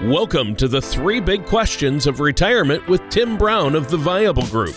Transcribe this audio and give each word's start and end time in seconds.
Welcome 0.00 0.56
to 0.56 0.66
the 0.66 0.82
three 0.82 1.20
big 1.20 1.46
questions 1.46 2.08
of 2.08 2.18
retirement 2.18 2.84
with 2.88 3.08
Tim 3.08 3.38
Brown 3.38 3.76
of 3.76 3.88
the 3.88 3.96
Viable 3.96 4.46
Group. 4.46 4.74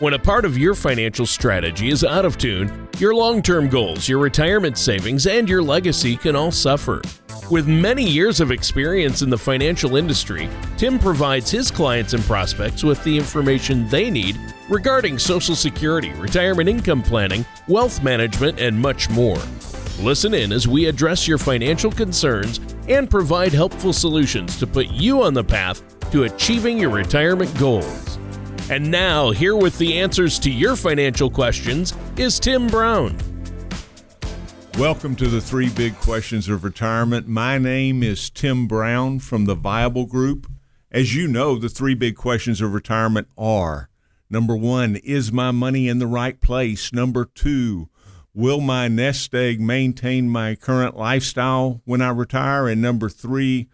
When 0.00 0.12
a 0.12 0.18
part 0.18 0.44
of 0.44 0.58
your 0.58 0.74
financial 0.74 1.24
strategy 1.24 1.88
is 1.88 2.04
out 2.04 2.26
of 2.26 2.36
tune, 2.36 2.88
your 2.98 3.14
long 3.14 3.40
term 3.40 3.70
goals, 3.70 4.06
your 4.06 4.18
retirement 4.18 4.76
savings, 4.76 5.26
and 5.26 5.48
your 5.48 5.62
legacy 5.62 6.16
can 6.16 6.36
all 6.36 6.50
suffer. 6.50 7.00
With 7.50 7.66
many 7.66 8.06
years 8.06 8.38
of 8.40 8.50
experience 8.50 9.22
in 9.22 9.30
the 9.30 9.38
financial 9.38 9.96
industry, 9.96 10.50
Tim 10.76 10.98
provides 10.98 11.50
his 11.50 11.70
clients 11.70 12.12
and 12.12 12.22
prospects 12.24 12.84
with 12.84 13.02
the 13.02 13.16
information 13.16 13.88
they 13.88 14.10
need 14.10 14.38
regarding 14.68 15.18
Social 15.18 15.54
Security, 15.54 16.12
retirement 16.14 16.68
income 16.68 17.02
planning, 17.02 17.46
wealth 17.66 18.02
management, 18.02 18.60
and 18.60 18.78
much 18.78 19.08
more. 19.08 19.38
Listen 20.00 20.34
in 20.34 20.52
as 20.52 20.68
we 20.68 20.84
address 20.84 21.26
your 21.26 21.38
financial 21.38 21.90
concerns 21.90 22.60
and 22.88 23.10
provide 23.10 23.52
helpful 23.52 23.92
solutions 23.92 24.58
to 24.58 24.66
put 24.66 24.88
you 24.88 25.22
on 25.22 25.34
the 25.34 25.44
path 25.44 25.82
to 26.10 26.24
achieving 26.24 26.78
your 26.78 26.90
retirement 26.90 27.56
goals. 27.58 28.18
And 28.70 28.90
now, 28.90 29.30
here 29.30 29.56
with 29.56 29.76
the 29.78 29.98
answers 29.98 30.38
to 30.40 30.50
your 30.50 30.76
financial 30.76 31.30
questions 31.30 31.94
is 32.16 32.38
Tim 32.38 32.66
Brown. 32.66 33.16
Welcome 34.78 35.14
to 35.16 35.28
the 35.28 35.40
three 35.40 35.70
big 35.70 35.96
questions 35.96 36.48
of 36.48 36.64
retirement. 36.64 37.28
My 37.28 37.58
name 37.58 38.02
is 38.02 38.28
Tim 38.30 38.66
Brown 38.66 39.20
from 39.20 39.44
the 39.44 39.54
Viable 39.54 40.06
Group. 40.06 40.50
As 40.90 41.14
you 41.14 41.28
know, 41.28 41.58
the 41.58 41.68
three 41.68 41.94
big 41.94 42.16
questions 42.16 42.60
of 42.60 42.72
retirement 42.72 43.28
are 43.36 43.88
number 44.30 44.56
one, 44.56 44.96
is 44.96 45.30
my 45.30 45.50
money 45.50 45.88
in 45.88 46.00
the 46.00 46.06
right 46.06 46.40
place? 46.40 46.92
Number 46.92 47.24
two, 47.24 47.88
Will 48.36 48.60
my 48.60 48.88
nest 48.88 49.32
egg 49.32 49.60
maintain 49.60 50.28
my 50.28 50.56
current 50.56 50.96
lifestyle 50.96 51.80
when 51.84 52.02
I 52.02 52.08
retire? 52.08 52.66
And 52.66 52.82
number 52.82 53.08
three, 53.08 53.68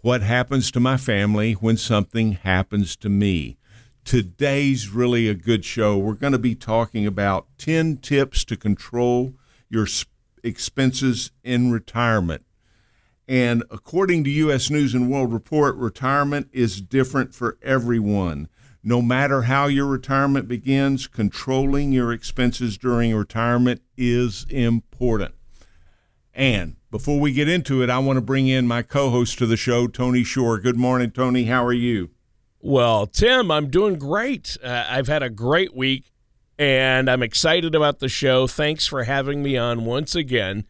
what 0.00 0.20
happens 0.20 0.72
to 0.72 0.80
my 0.80 0.96
family 0.96 1.52
when 1.52 1.76
something 1.76 2.32
happens 2.32 2.96
to 2.96 3.08
me? 3.08 3.56
Today's 4.04 4.88
really 4.88 5.28
a 5.28 5.34
good 5.34 5.64
show. 5.64 5.96
We're 5.96 6.14
going 6.14 6.32
to 6.32 6.40
be 6.40 6.56
talking 6.56 7.06
about 7.06 7.46
10 7.58 7.98
tips 7.98 8.44
to 8.46 8.56
control 8.56 9.34
your 9.68 9.86
expenses 10.42 11.30
in 11.44 11.70
retirement. 11.70 12.44
And 13.28 13.62
according 13.70 14.24
to 14.24 14.30
U.S. 14.30 14.70
News 14.70 14.92
and 14.92 15.08
World 15.08 15.32
Report, 15.32 15.76
retirement 15.76 16.48
is 16.52 16.80
different 16.80 17.32
for 17.32 17.58
everyone. 17.62 18.48
No 18.82 19.02
matter 19.02 19.42
how 19.42 19.66
your 19.66 19.86
retirement 19.86 20.48
begins, 20.48 21.06
controlling 21.06 21.92
your 21.92 22.12
expenses 22.12 22.78
during 22.78 23.14
retirement 23.14 23.82
is 23.96 24.46
important. 24.48 25.34
And 26.32 26.76
before 26.90 27.20
we 27.20 27.32
get 27.32 27.48
into 27.48 27.82
it, 27.82 27.90
I 27.90 27.98
want 27.98 28.16
to 28.16 28.22
bring 28.22 28.48
in 28.48 28.66
my 28.66 28.80
co 28.82 29.10
host 29.10 29.36
to 29.38 29.46
the 29.46 29.58
show, 29.58 29.86
Tony 29.86 30.24
Shore. 30.24 30.58
Good 30.58 30.78
morning, 30.78 31.10
Tony. 31.10 31.44
How 31.44 31.64
are 31.64 31.74
you? 31.74 32.10
Well, 32.58 33.06
Tim, 33.06 33.50
I'm 33.50 33.68
doing 33.68 33.98
great. 33.98 34.56
Uh, 34.62 34.86
I've 34.88 35.08
had 35.08 35.22
a 35.22 35.30
great 35.30 35.74
week 35.74 36.12
and 36.58 37.10
I'm 37.10 37.22
excited 37.22 37.74
about 37.74 37.98
the 38.00 38.08
show. 38.08 38.46
Thanks 38.46 38.86
for 38.86 39.04
having 39.04 39.42
me 39.42 39.56
on 39.56 39.84
once 39.84 40.14
again. 40.14 40.64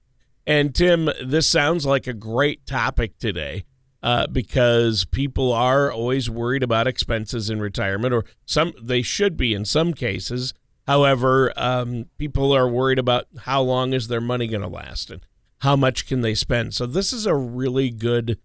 And 0.47 0.75
Tim, 0.75 1.11
this 1.25 1.49
sounds 1.49 1.87
like 1.87 2.07
a 2.07 2.13
great 2.13 2.67
topic 2.67 3.19
today 3.19 3.65
uh, 4.03 4.27
because 4.27 5.05
people 5.05 5.53
are 5.53 5.93
always 5.93 6.31
worried 6.31 6.63
about 6.63 6.87
expenses 6.87 7.51
in 7.51 7.61
retirement, 7.61 8.15
or 8.15 8.25
some 8.47 8.73
they 8.81 9.03
should 9.03 9.37
be 9.37 9.55
in 9.55 9.65
some 9.65 9.93
cases. 9.93 10.55
However, 10.87 11.53
um, 11.57 12.07
people 12.19 12.53
are 12.53 12.69
worried 12.69 12.99
about 12.99 13.27
how 13.41 13.63
long 13.63 13.93
is 13.93 14.09
their 14.09 14.21
money 14.21 14.49
going 14.49 14.63
to 14.63 14.69
last 14.69 15.11
and 15.11 15.25
how 15.61 15.77
much 15.77 16.07
can 16.07 16.23
they 16.23 16.35
spend. 16.35 16.75
So 16.75 16.87
this 16.87 17.13
is 17.13 17.27
a 17.27 17.35
really 17.35 17.91
good, 17.91 18.39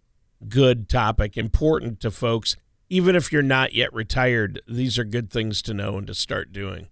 good 0.47 0.89
topic, 0.89 1.37
important 1.37 1.99
to 2.01 2.11
folks. 2.11 2.55
Even 2.89 3.15
if 3.15 3.31
you're 3.31 3.41
not 3.41 3.73
yet 3.73 3.91
retired, 3.93 4.61
these 4.67 4.99
are 4.99 5.03
good 5.03 5.31
things 5.31 5.61
to 5.63 5.73
know 5.73 5.97
and 5.97 6.05
to 6.07 6.13
start 6.13 6.51
doing. 6.51 6.87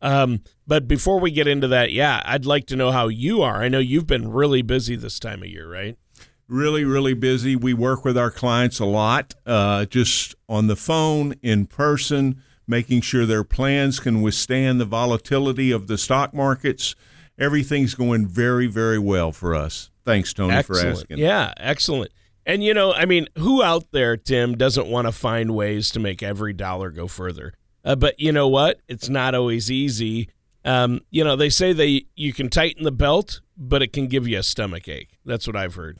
Um, 0.00 0.42
but 0.66 0.86
before 0.86 1.18
we 1.18 1.30
get 1.30 1.48
into 1.48 1.68
that, 1.68 1.92
yeah, 1.92 2.22
I'd 2.24 2.46
like 2.46 2.66
to 2.66 2.76
know 2.76 2.90
how 2.90 3.08
you 3.08 3.42
are. 3.42 3.62
I 3.62 3.68
know 3.68 3.78
you've 3.78 4.06
been 4.06 4.30
really 4.30 4.62
busy 4.62 4.96
this 4.96 5.18
time 5.18 5.42
of 5.42 5.48
year, 5.48 5.70
right? 5.70 5.98
Really, 6.48 6.84
really 6.84 7.14
busy. 7.14 7.56
We 7.56 7.74
work 7.74 8.04
with 8.04 8.16
our 8.16 8.30
clients 8.30 8.78
a 8.78 8.84
lot, 8.84 9.34
uh, 9.46 9.86
just 9.86 10.34
on 10.48 10.66
the 10.66 10.76
phone, 10.76 11.34
in 11.42 11.66
person, 11.66 12.42
making 12.66 13.02
sure 13.02 13.26
their 13.26 13.44
plans 13.44 14.00
can 14.00 14.22
withstand 14.22 14.80
the 14.80 14.84
volatility 14.84 15.70
of 15.70 15.86
the 15.86 15.98
stock 15.98 16.34
markets. 16.34 16.94
Everything's 17.38 17.94
going 17.94 18.26
very, 18.26 18.66
very 18.66 18.98
well 18.98 19.32
for 19.32 19.54
us. 19.54 19.90
Thanks, 20.04 20.32
Tony, 20.32 20.54
excellent. 20.54 20.82
for 20.82 20.88
asking. 20.88 21.18
Yeah, 21.18 21.52
excellent. 21.56 22.12
And 22.46 22.62
you 22.62 22.74
know, 22.74 22.92
I 22.92 23.06
mean, 23.06 23.26
who 23.38 23.62
out 23.62 23.90
there, 23.92 24.16
Tim, 24.16 24.56
doesn't 24.56 24.86
want 24.86 25.06
to 25.06 25.12
find 25.12 25.54
ways 25.54 25.90
to 25.92 26.00
make 26.00 26.22
every 26.22 26.52
dollar 26.52 26.90
go 26.90 27.08
further? 27.08 27.54
Uh, 27.84 27.96
but 27.96 28.18
you 28.20 28.32
know 28.32 28.48
what? 28.48 28.80
It's 28.88 29.08
not 29.08 29.34
always 29.34 29.70
easy. 29.70 30.28
Um, 30.64 31.00
you 31.10 31.24
know, 31.24 31.36
they 31.36 31.50
say 31.50 31.72
they 31.72 32.06
you 32.14 32.32
can 32.32 32.48
tighten 32.48 32.84
the 32.84 32.92
belt, 32.92 33.40
but 33.56 33.82
it 33.82 33.92
can 33.92 34.08
give 34.08 34.28
you 34.28 34.38
a 34.38 34.42
stomach 34.42 34.88
ache. 34.88 35.18
That's 35.24 35.46
what 35.46 35.56
I've 35.56 35.74
heard. 35.74 35.98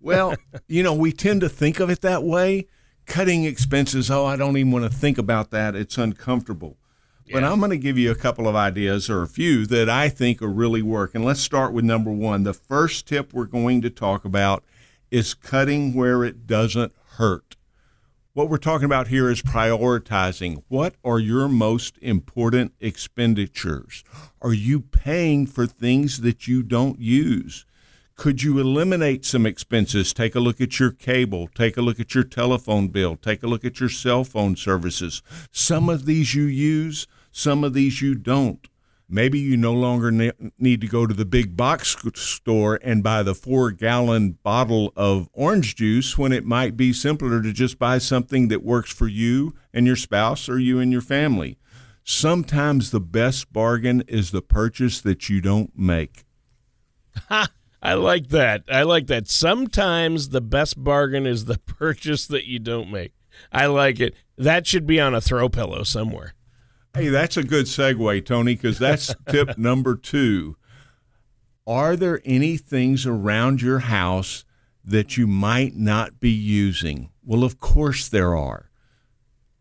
Well, 0.00 0.34
you 0.68 0.82
know, 0.82 0.94
we 0.94 1.12
tend 1.12 1.40
to 1.42 1.48
think 1.48 1.80
of 1.80 1.90
it 1.90 2.00
that 2.02 2.22
way. 2.22 2.66
Cutting 3.06 3.44
expenses, 3.44 4.10
oh, 4.10 4.26
I 4.26 4.36
don't 4.36 4.56
even 4.56 4.70
want 4.70 4.84
to 4.84 4.90
think 4.90 5.16
about 5.16 5.50
that. 5.50 5.74
It's 5.74 5.96
uncomfortable. 5.96 6.76
Yeah. 7.24 7.34
But 7.34 7.44
I'm 7.44 7.58
going 7.58 7.70
to 7.70 7.78
give 7.78 7.98
you 7.98 8.10
a 8.10 8.14
couple 8.14 8.48
of 8.48 8.54
ideas 8.54 9.08
or 9.08 9.22
a 9.22 9.28
few 9.28 9.66
that 9.66 9.88
I 9.88 10.08
think 10.08 10.42
are 10.42 10.48
really 10.48 10.82
work. 10.82 11.14
And 11.14 11.24
let's 11.24 11.40
start 11.40 11.72
with 11.72 11.84
number 11.84 12.10
one. 12.10 12.42
The 12.42 12.54
first 12.54 13.06
tip 13.06 13.32
we're 13.32 13.46
going 13.46 13.80
to 13.82 13.90
talk 13.90 14.24
about 14.24 14.64
is 15.10 15.34
cutting 15.34 15.94
where 15.94 16.24
it 16.24 16.46
doesn't 16.46 16.92
hurt. 17.16 17.56
What 18.38 18.48
we're 18.48 18.58
talking 18.58 18.84
about 18.84 19.08
here 19.08 19.28
is 19.28 19.42
prioritizing. 19.42 20.62
What 20.68 20.94
are 21.02 21.18
your 21.18 21.48
most 21.48 21.98
important 22.00 22.72
expenditures? 22.78 24.04
Are 24.40 24.52
you 24.52 24.80
paying 24.80 25.46
for 25.46 25.66
things 25.66 26.20
that 26.20 26.46
you 26.46 26.62
don't 26.62 27.00
use? 27.00 27.66
Could 28.18 28.42
you 28.42 28.58
eliminate 28.58 29.24
some 29.24 29.46
expenses? 29.46 30.12
Take 30.12 30.34
a 30.34 30.40
look 30.40 30.60
at 30.60 30.80
your 30.80 30.90
cable, 30.90 31.48
take 31.54 31.76
a 31.76 31.80
look 31.80 32.00
at 32.00 32.16
your 32.16 32.24
telephone 32.24 32.88
bill, 32.88 33.14
take 33.14 33.44
a 33.44 33.46
look 33.46 33.64
at 33.64 33.78
your 33.78 33.88
cell 33.88 34.24
phone 34.24 34.56
services. 34.56 35.22
Some 35.52 35.88
of 35.88 36.04
these 36.04 36.34
you 36.34 36.42
use, 36.42 37.06
some 37.30 37.62
of 37.62 37.74
these 37.74 38.02
you 38.02 38.16
don't. 38.16 38.66
Maybe 39.08 39.38
you 39.38 39.56
no 39.56 39.72
longer 39.72 40.10
need 40.58 40.80
to 40.80 40.88
go 40.88 41.06
to 41.06 41.14
the 41.14 41.24
big 41.24 41.56
box 41.56 41.96
store 42.16 42.80
and 42.82 43.04
buy 43.04 43.22
the 43.22 43.36
four 43.36 43.70
gallon 43.70 44.32
bottle 44.42 44.92
of 44.96 45.28
orange 45.32 45.76
juice 45.76 46.18
when 46.18 46.32
it 46.32 46.44
might 46.44 46.76
be 46.76 46.92
simpler 46.92 47.40
to 47.40 47.52
just 47.52 47.78
buy 47.78 47.98
something 47.98 48.48
that 48.48 48.64
works 48.64 48.92
for 48.92 49.06
you 49.06 49.54
and 49.72 49.86
your 49.86 49.94
spouse 49.94 50.48
or 50.48 50.58
you 50.58 50.80
and 50.80 50.90
your 50.90 51.02
family. 51.02 51.56
Sometimes 52.02 52.90
the 52.90 53.00
best 53.00 53.52
bargain 53.52 54.02
is 54.08 54.32
the 54.32 54.42
purchase 54.42 55.00
that 55.02 55.28
you 55.28 55.40
don't 55.40 55.78
make. 55.78 56.24
I 57.82 57.94
like 57.94 58.28
that. 58.28 58.64
I 58.68 58.82
like 58.82 59.06
that. 59.06 59.28
Sometimes 59.28 60.30
the 60.30 60.40
best 60.40 60.82
bargain 60.82 61.26
is 61.26 61.44
the 61.44 61.58
purchase 61.66 62.26
that 62.26 62.46
you 62.46 62.58
don't 62.58 62.90
make. 62.90 63.12
I 63.52 63.66
like 63.66 64.00
it. 64.00 64.14
That 64.36 64.66
should 64.66 64.86
be 64.86 65.00
on 65.00 65.14
a 65.14 65.20
throw 65.20 65.48
pillow 65.48 65.84
somewhere. 65.84 66.34
Hey, 66.94 67.08
that's 67.08 67.36
a 67.36 67.44
good 67.44 67.66
segue, 67.66 68.24
Tony, 68.24 68.54
because 68.54 68.78
that's 68.78 69.14
tip 69.28 69.58
number 69.58 69.94
two. 69.94 70.56
Are 71.66 71.96
there 71.96 72.20
any 72.24 72.56
things 72.56 73.06
around 73.06 73.60
your 73.62 73.80
house 73.80 74.44
that 74.84 75.16
you 75.16 75.26
might 75.26 75.76
not 75.76 76.18
be 76.18 76.30
using? 76.30 77.10
Well, 77.22 77.44
of 77.44 77.60
course 77.60 78.08
there 78.08 78.34
are. 78.34 78.70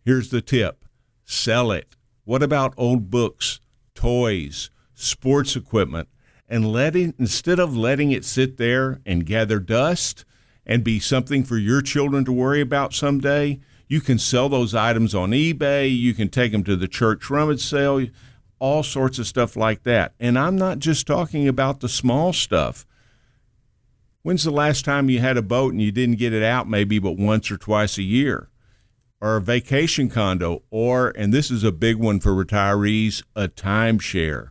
Here's 0.06 0.30
the 0.30 0.42
tip 0.42 0.86
sell 1.26 1.72
it. 1.72 1.96
What 2.24 2.42
about 2.42 2.74
old 2.78 3.12
books, 3.12 3.60
toys, 3.94 4.70
sports 4.96 5.56
equipment? 5.56 6.08
And 6.48 6.72
letting 6.72 7.14
instead 7.20 7.60
of 7.60 7.76
letting 7.76 8.12
it 8.12 8.26
sit 8.26 8.58
there 8.58 9.02
and 9.06 9.26
gather 9.26 9.60
dust 9.60 10.26
and 10.66 10.84
be 10.84 11.00
something 11.00 11.44
for 11.44 11.58
your 11.58 11.82
children 11.82 12.26
to 12.26 12.32
worry 12.32 12.62
about 12.62 12.94
someday, 12.94 13.60
you 13.88 14.02
can 14.02 14.20
sell 14.20 14.50
those 14.50 14.76
items 14.76 15.16
on 15.16 15.32
eBay, 15.32 15.96
you 15.96 16.14
can 16.14 16.30
take 16.30 16.52
them 16.52 16.64
to 16.64 16.76
the 16.76 16.88
church 16.88 17.30
rummage 17.30 17.62
sale, 17.62 18.06
all 18.60 18.84
sorts 18.84 19.20
of 19.20 19.28
stuff 19.28 19.56
like 19.56 19.84
that. 19.84 20.14
And 20.20 20.38
I'm 20.38 20.56
not 20.56 20.80
just 20.80 21.08
talking 21.08 21.48
about 21.48 21.80
the 21.80 21.90
small 21.90 22.34
stuff. 22.34 22.86
When's 24.24 24.44
the 24.44 24.52
last 24.52 24.84
time 24.84 25.10
you 25.10 25.20
had 25.20 25.38
a 25.38 25.42
boat 25.42 25.72
and 25.72 25.82
you 25.82 25.92
didn't 25.92 26.18
get 26.18 26.34
it 26.34 26.44
out 26.44 26.68
maybe 26.68 27.00
but 27.00 27.18
once 27.18 27.50
or 27.50 27.58
twice 27.58 27.98
a 27.98 28.04
year? 28.04 28.50
Or 29.22 29.38
a 29.38 29.42
vacation 29.42 30.10
condo, 30.10 30.62
or, 30.70 31.12
and 31.16 31.34
this 31.34 31.50
is 31.50 31.64
a 31.64 31.72
big 31.72 31.96
one 31.96 32.20
for 32.20 32.34
retirees, 32.34 33.24
a 33.36 33.48
timeshare. 33.48 34.50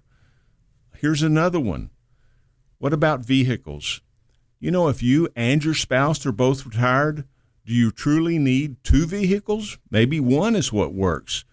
Here's 1.07 1.23
another 1.23 1.61
one. 1.61 1.91
What 2.79 2.93
about 2.93 3.21
vehicles? 3.21 4.01
You 4.59 4.73
know, 4.73 4.89
if 4.89 5.05
you 5.05 5.29
and 5.37 5.65
your 5.65 5.73
spouse 5.73 6.27
are 6.27 6.33
both 6.33 6.67
retired, 6.67 7.29
do 7.65 7.73
you 7.73 7.93
truly 7.93 8.41
need 8.41 8.83
two 8.83 9.07
vehicles? 9.07 9.79
Maybe 9.89 10.19
one 10.19 10.57
is 10.57 10.73
what 10.73 10.93
works. 10.93 11.45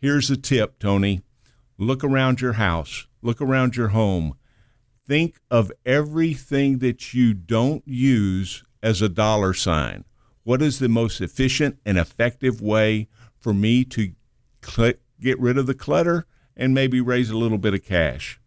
Here's 0.00 0.28
a 0.28 0.36
tip, 0.36 0.80
Tony. 0.80 1.22
Look 1.78 2.02
around 2.02 2.40
your 2.40 2.54
house, 2.54 3.06
look 3.22 3.40
around 3.40 3.76
your 3.76 3.90
home. 3.90 4.34
Think 5.06 5.38
of 5.52 5.70
everything 5.84 6.78
that 6.78 7.14
you 7.14 7.32
don't 7.32 7.86
use 7.86 8.64
as 8.82 9.00
a 9.00 9.08
dollar 9.08 9.54
sign. 9.54 10.04
What 10.42 10.60
is 10.60 10.80
the 10.80 10.88
most 10.88 11.20
efficient 11.20 11.78
and 11.86 11.96
effective 11.96 12.60
way 12.60 13.06
for 13.38 13.54
me 13.54 13.84
to 13.84 14.14
cl- 14.64 14.94
get 15.20 15.38
rid 15.38 15.58
of 15.58 15.68
the 15.68 15.74
clutter 15.74 16.26
and 16.56 16.74
maybe 16.74 17.00
raise 17.00 17.30
a 17.30 17.38
little 17.38 17.58
bit 17.58 17.72
of 17.72 17.84
cash? 17.84 18.40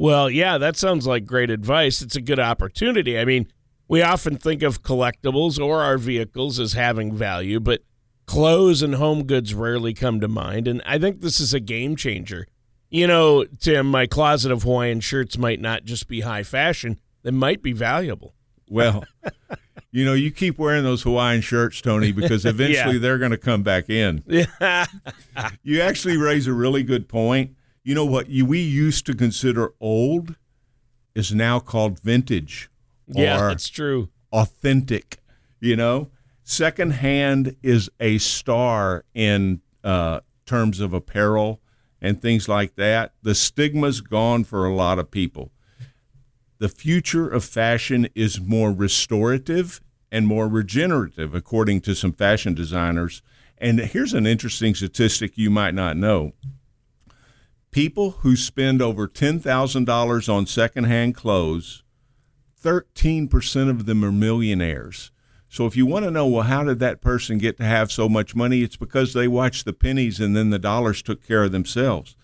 Well, 0.00 0.30
yeah, 0.30 0.56
that 0.56 0.78
sounds 0.78 1.06
like 1.06 1.26
great 1.26 1.50
advice. 1.50 2.00
It's 2.00 2.16
a 2.16 2.22
good 2.22 2.40
opportunity. 2.40 3.18
I 3.18 3.26
mean, 3.26 3.48
we 3.86 4.00
often 4.00 4.38
think 4.38 4.62
of 4.62 4.82
collectibles 4.82 5.62
or 5.62 5.82
our 5.82 5.98
vehicles 5.98 6.58
as 6.58 6.72
having 6.72 7.14
value, 7.14 7.60
but 7.60 7.82
clothes 8.24 8.80
and 8.80 8.94
home 8.94 9.24
goods 9.24 9.52
rarely 9.52 9.92
come 9.92 10.18
to 10.20 10.26
mind. 10.26 10.66
And 10.66 10.80
I 10.86 10.96
think 10.98 11.20
this 11.20 11.38
is 11.38 11.52
a 11.52 11.60
game 11.60 11.96
changer. 11.96 12.46
You 12.88 13.06
know, 13.06 13.44
Tim, 13.44 13.88
my 13.88 14.06
closet 14.06 14.50
of 14.50 14.62
Hawaiian 14.62 15.00
shirts 15.00 15.36
might 15.36 15.60
not 15.60 15.84
just 15.84 16.08
be 16.08 16.20
high 16.20 16.44
fashion, 16.44 16.98
they 17.22 17.30
might 17.30 17.62
be 17.62 17.74
valuable. 17.74 18.34
Well, 18.70 19.04
you 19.92 20.06
know, 20.06 20.14
you 20.14 20.30
keep 20.30 20.58
wearing 20.58 20.82
those 20.82 21.02
Hawaiian 21.02 21.42
shirts, 21.42 21.82
Tony, 21.82 22.10
because 22.10 22.44
eventually 22.46 22.94
Yeah. 22.94 23.00
they're 23.00 23.18
going 23.18 23.32
to 23.32 23.36
come 23.36 23.62
back 23.62 23.90
in. 23.90 24.24
Yeah. 24.56 24.86
You 25.62 25.82
actually 25.82 26.16
raise 26.16 26.46
a 26.46 26.54
really 26.54 26.84
good 26.84 27.06
point. 27.06 27.56
You 27.82 27.94
know 27.94 28.04
what 28.04 28.28
you, 28.28 28.44
we 28.44 28.60
used 28.60 29.06
to 29.06 29.14
consider 29.14 29.72
old 29.80 30.36
is 31.14 31.34
now 31.34 31.60
called 31.60 31.98
vintage 32.00 32.70
yeah, 33.08 33.38
or 33.38 33.48
that's 33.48 33.68
true. 33.68 34.08
authentic. 34.32 35.18
You 35.60 35.76
know, 35.76 36.10
secondhand 36.42 37.56
is 37.62 37.90
a 37.98 38.18
star 38.18 39.04
in 39.14 39.60
uh, 39.84 40.20
terms 40.46 40.80
of 40.80 40.92
apparel 40.92 41.60
and 42.00 42.20
things 42.20 42.48
like 42.48 42.76
that. 42.76 43.12
The 43.22 43.34
stigma's 43.34 44.00
gone 44.00 44.44
for 44.44 44.66
a 44.66 44.74
lot 44.74 44.98
of 44.98 45.10
people. 45.10 45.50
The 46.58 46.68
future 46.68 47.28
of 47.28 47.44
fashion 47.44 48.08
is 48.14 48.40
more 48.40 48.72
restorative 48.72 49.80
and 50.12 50.26
more 50.26 50.48
regenerative, 50.48 51.34
according 51.34 51.80
to 51.82 51.94
some 51.94 52.12
fashion 52.12 52.52
designers. 52.54 53.22
And 53.56 53.78
here's 53.80 54.14
an 54.14 54.26
interesting 54.26 54.74
statistic 54.74 55.36
you 55.36 55.50
might 55.50 55.74
not 55.74 55.96
know. 55.96 56.32
People 57.70 58.10
who 58.22 58.34
spend 58.34 58.82
over 58.82 59.06
$10,000 59.06 60.28
on 60.32 60.46
secondhand 60.46 61.14
clothes 61.14 61.82
13% 62.62 63.70
of 63.70 63.86
them 63.86 64.04
are 64.04 64.12
millionaires. 64.12 65.10
So 65.48 65.66
if 65.66 65.76
you 65.76 65.86
want 65.86 66.04
to 66.04 66.10
know, 66.10 66.26
well, 66.26 66.42
how 66.42 66.62
did 66.62 66.78
that 66.80 67.00
person 67.00 67.38
get 67.38 67.56
to 67.56 67.64
have 67.64 67.90
so 67.90 68.08
much 68.08 68.34
money? 68.36 68.62
It's 68.62 68.76
because 68.76 69.14
they 69.14 69.26
watched 69.28 69.64
the 69.64 69.72
pennies 69.72 70.20
and 70.20 70.36
then 70.36 70.50
the 70.50 70.58
dollars 70.58 71.00
took 71.02 71.26
care 71.26 71.44
of 71.44 71.52
themselves. 71.52 72.16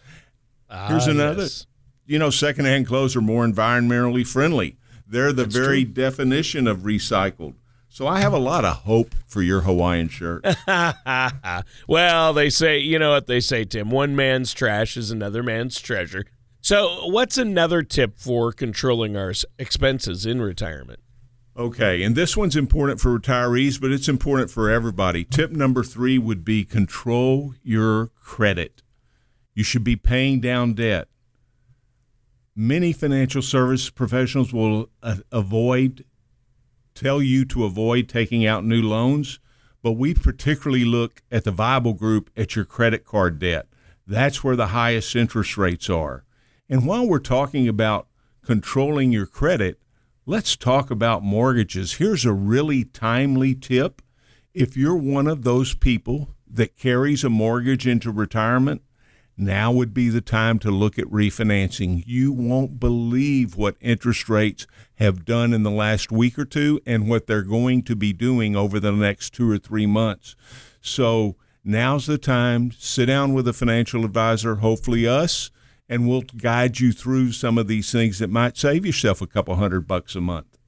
Here's 0.70 1.06
Ah, 1.08 1.10
another. 1.12 1.42
yes. 1.42 1.66
You 2.06 2.18
know, 2.18 2.30
secondhand 2.30 2.86
clothes 2.86 3.16
are 3.16 3.20
more 3.22 3.46
environmentally 3.46 4.26
friendly. 4.26 4.76
They're 5.08 5.32
the 5.32 5.44
That's 5.44 5.56
very 5.56 5.84
true. 5.84 5.94
definition 5.94 6.66
of 6.66 6.80
recycled. 6.80 7.54
So 7.96 8.06
I 8.06 8.20
have 8.20 8.34
a 8.34 8.38
lot 8.38 8.66
of 8.66 8.82
hope 8.82 9.14
for 9.26 9.40
your 9.40 9.62
Hawaiian 9.62 10.10
shirt. 10.10 10.44
well, 11.88 12.34
they 12.34 12.50
say, 12.50 12.76
you 12.76 12.98
know 12.98 13.08
what 13.08 13.26
they 13.26 13.40
say, 13.40 13.64
Tim? 13.64 13.90
One 13.90 14.14
man's 14.14 14.52
trash 14.52 14.98
is 14.98 15.10
another 15.10 15.42
man's 15.42 15.80
treasure. 15.80 16.26
So, 16.60 17.06
what's 17.06 17.38
another 17.38 17.82
tip 17.82 18.18
for 18.18 18.52
controlling 18.52 19.16
our 19.16 19.32
expenses 19.58 20.26
in 20.26 20.42
retirement? 20.42 21.00
Okay, 21.56 22.02
and 22.02 22.14
this 22.14 22.36
one's 22.36 22.54
important 22.54 23.00
for 23.00 23.18
retirees, 23.18 23.80
but 23.80 23.90
it's 23.90 24.10
important 24.10 24.50
for 24.50 24.68
everybody. 24.68 25.24
Tip 25.24 25.52
number 25.52 25.82
three 25.82 26.18
would 26.18 26.44
be 26.44 26.66
control 26.66 27.54
your 27.62 28.08
credit. 28.20 28.82
You 29.54 29.64
should 29.64 29.84
be 29.84 29.96
paying 29.96 30.40
down 30.40 30.74
debt. 30.74 31.08
Many 32.54 32.92
financial 32.92 33.40
service 33.40 33.88
professionals 33.88 34.52
will 34.52 34.90
uh, 35.02 35.16
avoid, 35.32 36.04
tell 36.96 37.22
you 37.22 37.44
to 37.46 37.64
avoid 37.64 38.08
taking 38.08 38.46
out 38.46 38.64
new 38.64 38.82
loans, 38.82 39.38
but 39.82 39.92
we 39.92 40.14
particularly 40.14 40.84
look 40.84 41.22
at 41.30 41.44
the 41.44 41.52
Viable 41.52 41.92
Group 41.92 42.30
at 42.36 42.56
your 42.56 42.64
credit 42.64 43.04
card 43.04 43.38
debt. 43.38 43.68
That's 44.06 44.42
where 44.42 44.56
the 44.56 44.68
highest 44.68 45.14
interest 45.14 45.56
rates 45.56 45.90
are. 45.90 46.24
And 46.68 46.86
while 46.86 47.06
we're 47.06 47.18
talking 47.18 47.68
about 47.68 48.08
controlling 48.44 49.12
your 49.12 49.26
credit, 49.26 49.78
let's 50.24 50.56
talk 50.56 50.90
about 50.90 51.22
mortgages. 51.22 51.94
Here's 51.94 52.24
a 52.24 52.32
really 52.32 52.84
timely 52.84 53.54
tip. 53.54 54.02
If 54.54 54.76
you're 54.76 54.96
one 54.96 55.26
of 55.26 55.42
those 55.42 55.74
people 55.74 56.30
that 56.48 56.76
carries 56.76 57.22
a 57.24 57.30
mortgage 57.30 57.86
into 57.86 58.10
retirement, 58.10 58.82
now 59.36 59.70
would 59.70 59.92
be 59.92 60.08
the 60.08 60.20
time 60.20 60.58
to 60.60 60.70
look 60.70 60.98
at 60.98 61.06
refinancing. 61.06 62.02
You 62.06 62.32
won't 62.32 62.80
believe 62.80 63.56
what 63.56 63.76
interest 63.80 64.28
rates 64.28 64.66
have 64.96 65.24
done 65.24 65.52
in 65.52 65.62
the 65.62 65.70
last 65.70 66.10
week 66.10 66.38
or 66.38 66.44
two 66.44 66.80
and 66.86 67.08
what 67.08 67.26
they're 67.26 67.42
going 67.42 67.82
to 67.84 67.96
be 67.96 68.12
doing 68.12 68.56
over 68.56 68.80
the 68.80 68.92
next 68.92 69.34
two 69.34 69.50
or 69.50 69.58
three 69.58 69.86
months. 69.86 70.36
So 70.80 71.36
now's 71.62 72.06
the 72.06 72.18
time. 72.18 72.72
Sit 72.78 73.06
down 73.06 73.34
with 73.34 73.46
a 73.46 73.52
financial 73.52 74.04
advisor, 74.04 74.56
hopefully 74.56 75.06
us, 75.06 75.50
and 75.88 76.08
we'll 76.08 76.22
guide 76.22 76.80
you 76.80 76.92
through 76.92 77.32
some 77.32 77.58
of 77.58 77.68
these 77.68 77.92
things 77.92 78.18
that 78.20 78.30
might 78.30 78.56
save 78.56 78.86
yourself 78.86 79.20
a 79.20 79.26
couple 79.26 79.54
hundred 79.56 79.86
bucks 79.86 80.14
a 80.14 80.20
month. 80.20 80.58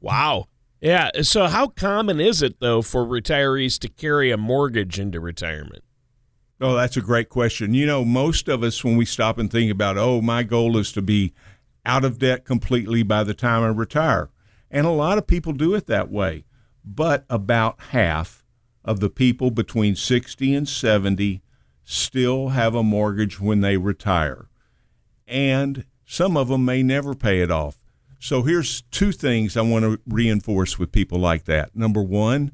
Wow. 0.00 0.46
Yeah. 0.80 1.10
So, 1.22 1.46
how 1.46 1.68
common 1.68 2.20
is 2.20 2.42
it, 2.42 2.60
though, 2.60 2.82
for 2.82 3.04
retirees 3.04 3.78
to 3.80 3.88
carry 3.88 4.30
a 4.30 4.36
mortgage 4.36 5.00
into 5.00 5.18
retirement? 5.18 5.82
Oh, 6.60 6.74
that's 6.74 6.96
a 6.96 7.02
great 7.02 7.28
question. 7.28 7.72
You 7.72 7.86
know, 7.86 8.04
most 8.04 8.48
of 8.48 8.62
us, 8.62 8.82
when 8.82 8.96
we 8.96 9.04
stop 9.04 9.38
and 9.38 9.50
think 9.50 9.70
about, 9.70 9.96
oh, 9.96 10.20
my 10.20 10.42
goal 10.42 10.76
is 10.76 10.90
to 10.92 11.02
be 11.02 11.32
out 11.86 12.04
of 12.04 12.18
debt 12.18 12.44
completely 12.44 13.02
by 13.02 13.22
the 13.22 13.34
time 13.34 13.62
I 13.62 13.68
retire. 13.68 14.30
And 14.70 14.86
a 14.86 14.90
lot 14.90 15.18
of 15.18 15.26
people 15.26 15.52
do 15.52 15.74
it 15.74 15.86
that 15.86 16.10
way. 16.10 16.44
But 16.84 17.24
about 17.30 17.80
half 17.90 18.44
of 18.84 19.00
the 19.00 19.10
people 19.10 19.50
between 19.50 19.94
60 19.94 20.54
and 20.54 20.68
70 20.68 21.42
still 21.84 22.48
have 22.48 22.74
a 22.74 22.82
mortgage 22.82 23.40
when 23.40 23.60
they 23.60 23.76
retire. 23.76 24.48
And 25.26 25.84
some 26.04 26.36
of 26.36 26.48
them 26.48 26.64
may 26.64 26.82
never 26.82 27.14
pay 27.14 27.40
it 27.40 27.50
off. 27.50 27.78
So 28.18 28.42
here's 28.42 28.82
two 28.90 29.12
things 29.12 29.56
I 29.56 29.60
want 29.60 29.84
to 29.84 30.00
reinforce 30.06 30.78
with 30.78 30.90
people 30.90 31.18
like 31.18 31.44
that. 31.44 31.76
Number 31.76 32.02
one, 32.02 32.52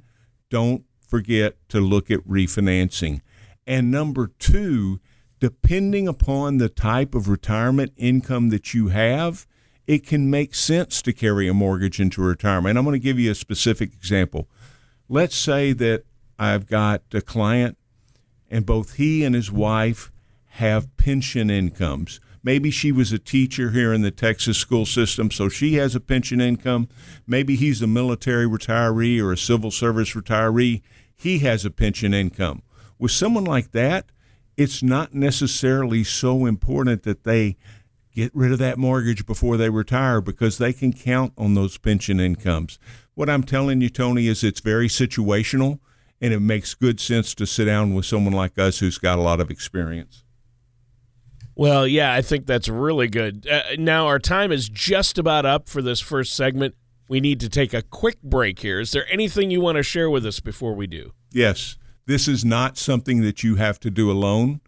don't 0.50 0.84
forget 1.08 1.56
to 1.70 1.80
look 1.80 2.10
at 2.10 2.20
refinancing. 2.28 3.22
And 3.66 3.90
number 3.90 4.28
two, 4.38 5.00
depending 5.40 6.08
upon 6.08 6.58
the 6.58 6.68
type 6.68 7.14
of 7.14 7.28
retirement 7.28 7.92
income 7.96 8.50
that 8.50 8.74
you 8.74 8.88
have, 8.88 9.46
it 9.86 10.06
can 10.06 10.30
make 10.30 10.54
sense 10.54 11.02
to 11.02 11.12
carry 11.12 11.48
a 11.48 11.54
mortgage 11.54 12.00
into 12.00 12.22
retirement. 12.22 12.78
I'm 12.78 12.84
going 12.84 12.94
to 12.94 12.98
give 12.98 13.18
you 13.18 13.30
a 13.30 13.34
specific 13.34 13.92
example. 13.92 14.48
Let's 15.08 15.36
say 15.36 15.72
that 15.74 16.04
I've 16.38 16.66
got 16.66 17.02
a 17.12 17.20
client 17.20 17.76
and 18.50 18.64
both 18.64 18.94
he 18.94 19.24
and 19.24 19.34
his 19.34 19.50
wife 19.50 20.10
have 20.52 20.96
pension 20.96 21.50
incomes. 21.50 22.20
Maybe 22.42 22.70
she 22.70 22.92
was 22.92 23.10
a 23.10 23.18
teacher 23.18 23.70
here 23.70 23.92
in 23.92 24.02
the 24.02 24.10
Texas 24.10 24.58
school 24.58 24.84
system, 24.84 25.30
so 25.30 25.48
she 25.48 25.74
has 25.74 25.94
a 25.94 26.00
pension 26.00 26.40
income. 26.40 26.88
Maybe 27.26 27.56
he's 27.56 27.80
a 27.80 27.86
military 27.86 28.46
retiree 28.46 29.20
or 29.20 29.32
a 29.32 29.36
civil 29.36 29.70
service 29.70 30.12
retiree. 30.12 30.82
He 31.16 31.38
has 31.38 31.64
a 31.64 31.70
pension 31.70 32.12
income. 32.12 32.62
With 32.98 33.10
someone 33.10 33.44
like 33.44 33.72
that, 33.72 34.06
it's 34.56 34.82
not 34.82 35.14
necessarily 35.14 36.04
so 36.04 36.46
important 36.46 37.02
that 37.02 37.24
they 37.24 37.56
get 38.12 38.30
rid 38.34 38.52
of 38.52 38.58
that 38.60 38.78
mortgage 38.78 39.26
before 39.26 39.56
they 39.56 39.68
retire 39.68 40.20
because 40.20 40.58
they 40.58 40.72
can 40.72 40.92
count 40.92 41.32
on 41.36 41.54
those 41.54 41.76
pension 41.78 42.20
incomes. 42.20 42.78
What 43.14 43.28
I'm 43.28 43.42
telling 43.42 43.80
you, 43.80 43.88
Tony, 43.88 44.28
is 44.28 44.44
it's 44.44 44.60
very 44.60 44.88
situational 44.88 45.80
and 46.20 46.32
it 46.32 46.40
makes 46.40 46.74
good 46.74 47.00
sense 47.00 47.34
to 47.34 47.46
sit 47.46 47.64
down 47.66 47.94
with 47.94 48.06
someone 48.06 48.32
like 48.32 48.58
us 48.58 48.78
who's 48.78 48.98
got 48.98 49.18
a 49.18 49.22
lot 49.22 49.40
of 49.40 49.50
experience. 49.50 50.24
Well, 51.56 51.86
yeah, 51.86 52.12
I 52.12 52.22
think 52.22 52.46
that's 52.46 52.68
really 52.68 53.08
good. 53.08 53.46
Uh, 53.48 53.62
now, 53.78 54.06
our 54.06 54.18
time 54.18 54.50
is 54.50 54.68
just 54.68 55.18
about 55.18 55.46
up 55.46 55.68
for 55.68 55.82
this 55.82 56.00
first 56.00 56.34
segment. 56.34 56.74
We 57.08 57.20
need 57.20 57.38
to 57.40 57.48
take 57.48 57.74
a 57.74 57.82
quick 57.82 58.20
break 58.22 58.60
here. 58.60 58.80
Is 58.80 58.92
there 58.92 59.06
anything 59.12 59.50
you 59.50 59.60
want 59.60 59.76
to 59.76 59.82
share 59.82 60.10
with 60.10 60.26
us 60.26 60.40
before 60.40 60.74
we 60.74 60.86
do? 60.86 61.12
Yes, 61.30 61.76
this 62.06 62.28
is 62.28 62.44
not 62.44 62.76
something 62.76 63.22
that 63.22 63.42
you 63.42 63.54
have 63.56 63.80
to 63.80 63.90
do 63.90 64.10
alone. 64.10 64.60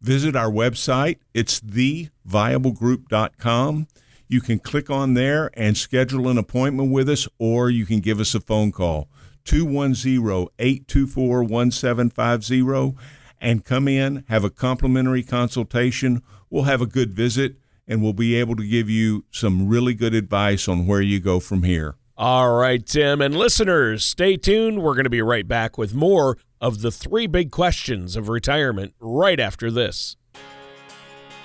Visit 0.00 0.36
our 0.36 0.50
website. 0.50 1.20
It's 1.32 1.58
theviablegroup.com. 1.60 3.86
You 4.28 4.40
can 4.40 4.58
click 4.58 4.90
on 4.90 5.14
there 5.14 5.50
and 5.54 5.76
schedule 5.76 6.28
an 6.28 6.38
appointment 6.38 6.90
with 6.90 7.08
us, 7.08 7.28
or 7.38 7.70
you 7.70 7.86
can 7.86 8.00
give 8.00 8.18
us 8.18 8.34
a 8.34 8.40
phone 8.40 8.72
call 8.72 9.08
210 9.44 10.48
824 10.58 11.44
1750 11.44 12.98
and 13.40 13.64
come 13.64 13.86
in, 13.88 14.24
have 14.28 14.44
a 14.44 14.50
complimentary 14.50 15.22
consultation. 15.22 16.22
We'll 16.48 16.64
have 16.64 16.80
a 16.80 16.86
good 16.86 17.12
visit 17.12 17.56
and 17.86 18.02
we'll 18.02 18.12
be 18.12 18.34
able 18.36 18.56
to 18.56 18.66
give 18.66 18.88
you 18.88 19.24
some 19.30 19.68
really 19.68 19.94
good 19.94 20.14
advice 20.14 20.68
on 20.68 20.86
where 20.86 21.02
you 21.02 21.20
go 21.20 21.40
from 21.40 21.64
here. 21.64 21.96
All 22.16 22.54
right, 22.54 22.84
Tim. 22.84 23.22
And 23.22 23.34
listeners, 23.34 24.04
stay 24.04 24.36
tuned. 24.36 24.82
We're 24.82 24.94
going 24.94 25.04
to 25.04 25.10
be 25.10 25.22
right 25.22 25.48
back 25.48 25.78
with 25.78 25.94
more 25.94 26.36
of 26.60 26.82
the 26.82 26.90
three 26.90 27.26
big 27.26 27.50
questions 27.50 28.16
of 28.16 28.28
retirement 28.28 28.94
right 29.00 29.40
after 29.40 29.70
this. 29.70 30.16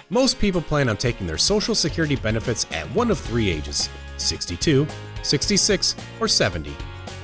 Most 0.10 0.40
people 0.40 0.62
plan 0.62 0.90
on 0.90 0.98
taking 0.98 1.26
their 1.26 1.38
Social 1.38 1.74
Security 1.74 2.16
benefits 2.16 2.66
at 2.72 2.86
one 2.92 3.12
of 3.12 3.18
three 3.18 3.50
ages 3.50 3.90
62, 4.18 4.86
66, 5.24 5.96
or 6.20 6.28
70. 6.28 6.76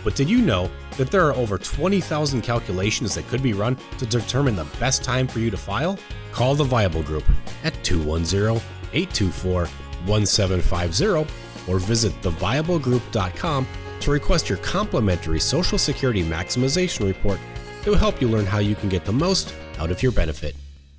But 0.03 0.15
did 0.15 0.29
you 0.29 0.39
know 0.39 0.69
that 0.97 1.11
there 1.11 1.25
are 1.25 1.33
over 1.33 1.57
20,000 1.57 2.41
calculations 2.41 3.15
that 3.15 3.27
could 3.27 3.43
be 3.43 3.53
run 3.53 3.77
to 3.97 4.05
determine 4.05 4.55
the 4.55 4.67
best 4.79 5.03
time 5.03 5.27
for 5.27 5.39
you 5.39 5.49
to 5.49 5.57
file? 5.57 5.97
Call 6.31 6.55
the 6.55 6.63
Viable 6.63 7.03
Group 7.03 7.23
at 7.63 7.73
210 7.83 8.61
824 8.93 9.67
1750 10.05 11.42
or 11.67 11.79
visit 11.79 12.13
theviablegroup.com 12.21 13.67
to 13.99 14.11
request 14.11 14.49
your 14.49 14.57
complimentary 14.59 15.39
Social 15.39 15.77
Security 15.77 16.23
Maximization 16.23 17.07
Report 17.07 17.39
that 17.83 17.89
will 17.89 17.97
help 17.97 18.21
you 18.21 18.27
learn 18.27 18.45
how 18.45 18.59
you 18.59 18.75
can 18.75 18.89
get 18.89 19.05
the 19.05 19.13
most 19.13 19.53
out 19.79 19.91
of 19.91 20.03
your 20.03 20.11
benefit. 20.11 20.55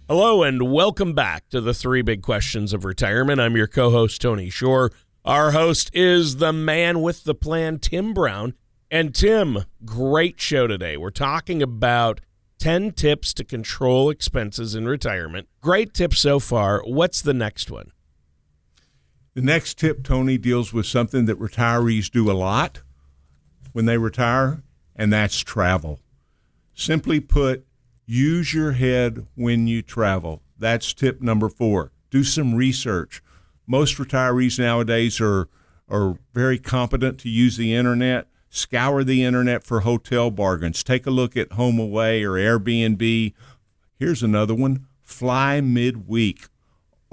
Hello, 0.08 0.42
and 0.42 0.70
welcome 0.70 1.14
back 1.14 1.48
to 1.48 1.60
the 1.60 1.72
three 1.72 2.02
big 2.02 2.22
questions 2.22 2.72
of 2.72 2.84
retirement. 2.84 3.40
I'm 3.40 3.56
your 3.56 3.66
co 3.66 3.90
host, 3.90 4.20
Tony 4.20 4.50
Shore. 4.50 4.92
Our 5.24 5.52
host 5.52 5.90
is 5.94 6.36
the 6.36 6.52
man 6.52 7.00
with 7.00 7.24
the 7.24 7.34
plan, 7.34 7.78
Tim 7.78 8.12
Brown. 8.12 8.54
And 8.90 9.14
Tim, 9.14 9.64
great 9.84 10.38
show 10.38 10.66
today. 10.66 10.98
We're 10.98 11.08
talking 11.08 11.62
about 11.62 12.20
10 12.58 12.92
tips 12.92 13.32
to 13.34 13.44
control 13.44 14.10
expenses 14.10 14.74
in 14.74 14.86
retirement. 14.86 15.48
Great 15.62 15.94
tips 15.94 16.18
so 16.18 16.38
far. 16.38 16.82
What's 16.84 17.22
the 17.22 17.34
next 17.34 17.70
one? 17.70 17.90
The 19.34 19.42
next 19.42 19.78
tip, 19.78 20.04
Tony, 20.04 20.38
deals 20.38 20.72
with 20.72 20.86
something 20.86 21.24
that 21.26 21.38
retirees 21.38 22.10
do 22.10 22.30
a 22.30 22.32
lot 22.32 22.82
when 23.72 23.86
they 23.86 23.98
retire, 23.98 24.62
and 24.94 25.12
that's 25.12 25.40
travel. 25.40 26.00
Simply 26.74 27.20
put, 27.20 27.66
use 28.06 28.54
your 28.54 28.72
head 28.72 29.26
when 29.34 29.66
you 29.66 29.82
travel. 29.82 30.42
That's 30.58 30.94
tip 30.94 31.20
number 31.20 31.48
four. 31.48 31.90
Do 32.10 32.22
some 32.22 32.54
research. 32.54 33.22
Most 33.66 33.96
retirees 33.98 34.58
nowadays 34.58 35.20
are, 35.20 35.48
are 35.88 36.16
very 36.32 36.58
competent 36.58 37.18
to 37.20 37.28
use 37.28 37.56
the 37.56 37.74
internet 37.74 38.28
Scour 38.54 39.02
the 39.02 39.24
internet 39.24 39.64
for 39.64 39.80
hotel 39.80 40.30
bargains. 40.30 40.84
Take 40.84 41.08
a 41.08 41.10
look 41.10 41.36
at 41.36 41.48
HomeAway 41.48 42.22
or 42.22 42.34
Airbnb. 42.34 43.34
Here's 43.98 44.22
another 44.22 44.54
one 44.54 44.86
fly 45.02 45.60
midweek 45.60 46.46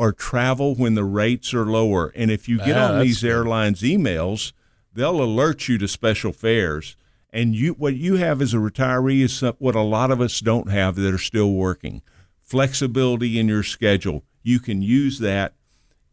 or 0.02 0.12
travel 0.12 0.74
when 0.74 0.96
the 0.96 1.04
rates 1.04 1.54
are 1.54 1.64
lower. 1.64 2.12
And 2.16 2.32
if 2.32 2.50
you 2.50 2.58
get 2.58 2.76
Ah, 2.76 2.94
on 2.94 3.02
these 3.02 3.24
airlines 3.24 3.84
emails, 3.84 4.52
they'll 4.92 5.22
alert 5.22 5.68
you 5.68 5.78
to 5.78 5.88
special 5.88 6.34
fares. 6.34 6.96
And 7.30 7.54
you, 7.56 7.74
what 7.74 7.94
you 7.94 8.16
have 8.16 8.42
as 8.42 8.56
a 8.56 8.58
retiree 8.58 9.22
is 9.22 9.42
what 9.60 9.76
a 9.76 9.82
lot 9.82 10.10
of 10.10 10.20
us 10.20 10.40
don't 10.40 10.72
have 10.72 10.96
that 10.96 11.14
are 11.14 11.20
still 11.20 11.52
working. 11.52 12.02
Flexibility 12.42 13.38
in 13.38 13.48
your 13.48 13.62
schedule. 13.62 14.24
You 14.42 14.60
can 14.60 14.82
use 14.82 15.20
that 15.20 15.54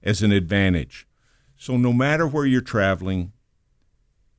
as 0.02 0.23
an 0.23 0.33
advantage. 0.33 1.07
So 1.57 1.78
no 1.78 1.95
matter 1.95 2.26
where 2.26 2.45
you're 2.45 2.61
traveling, 2.61 3.33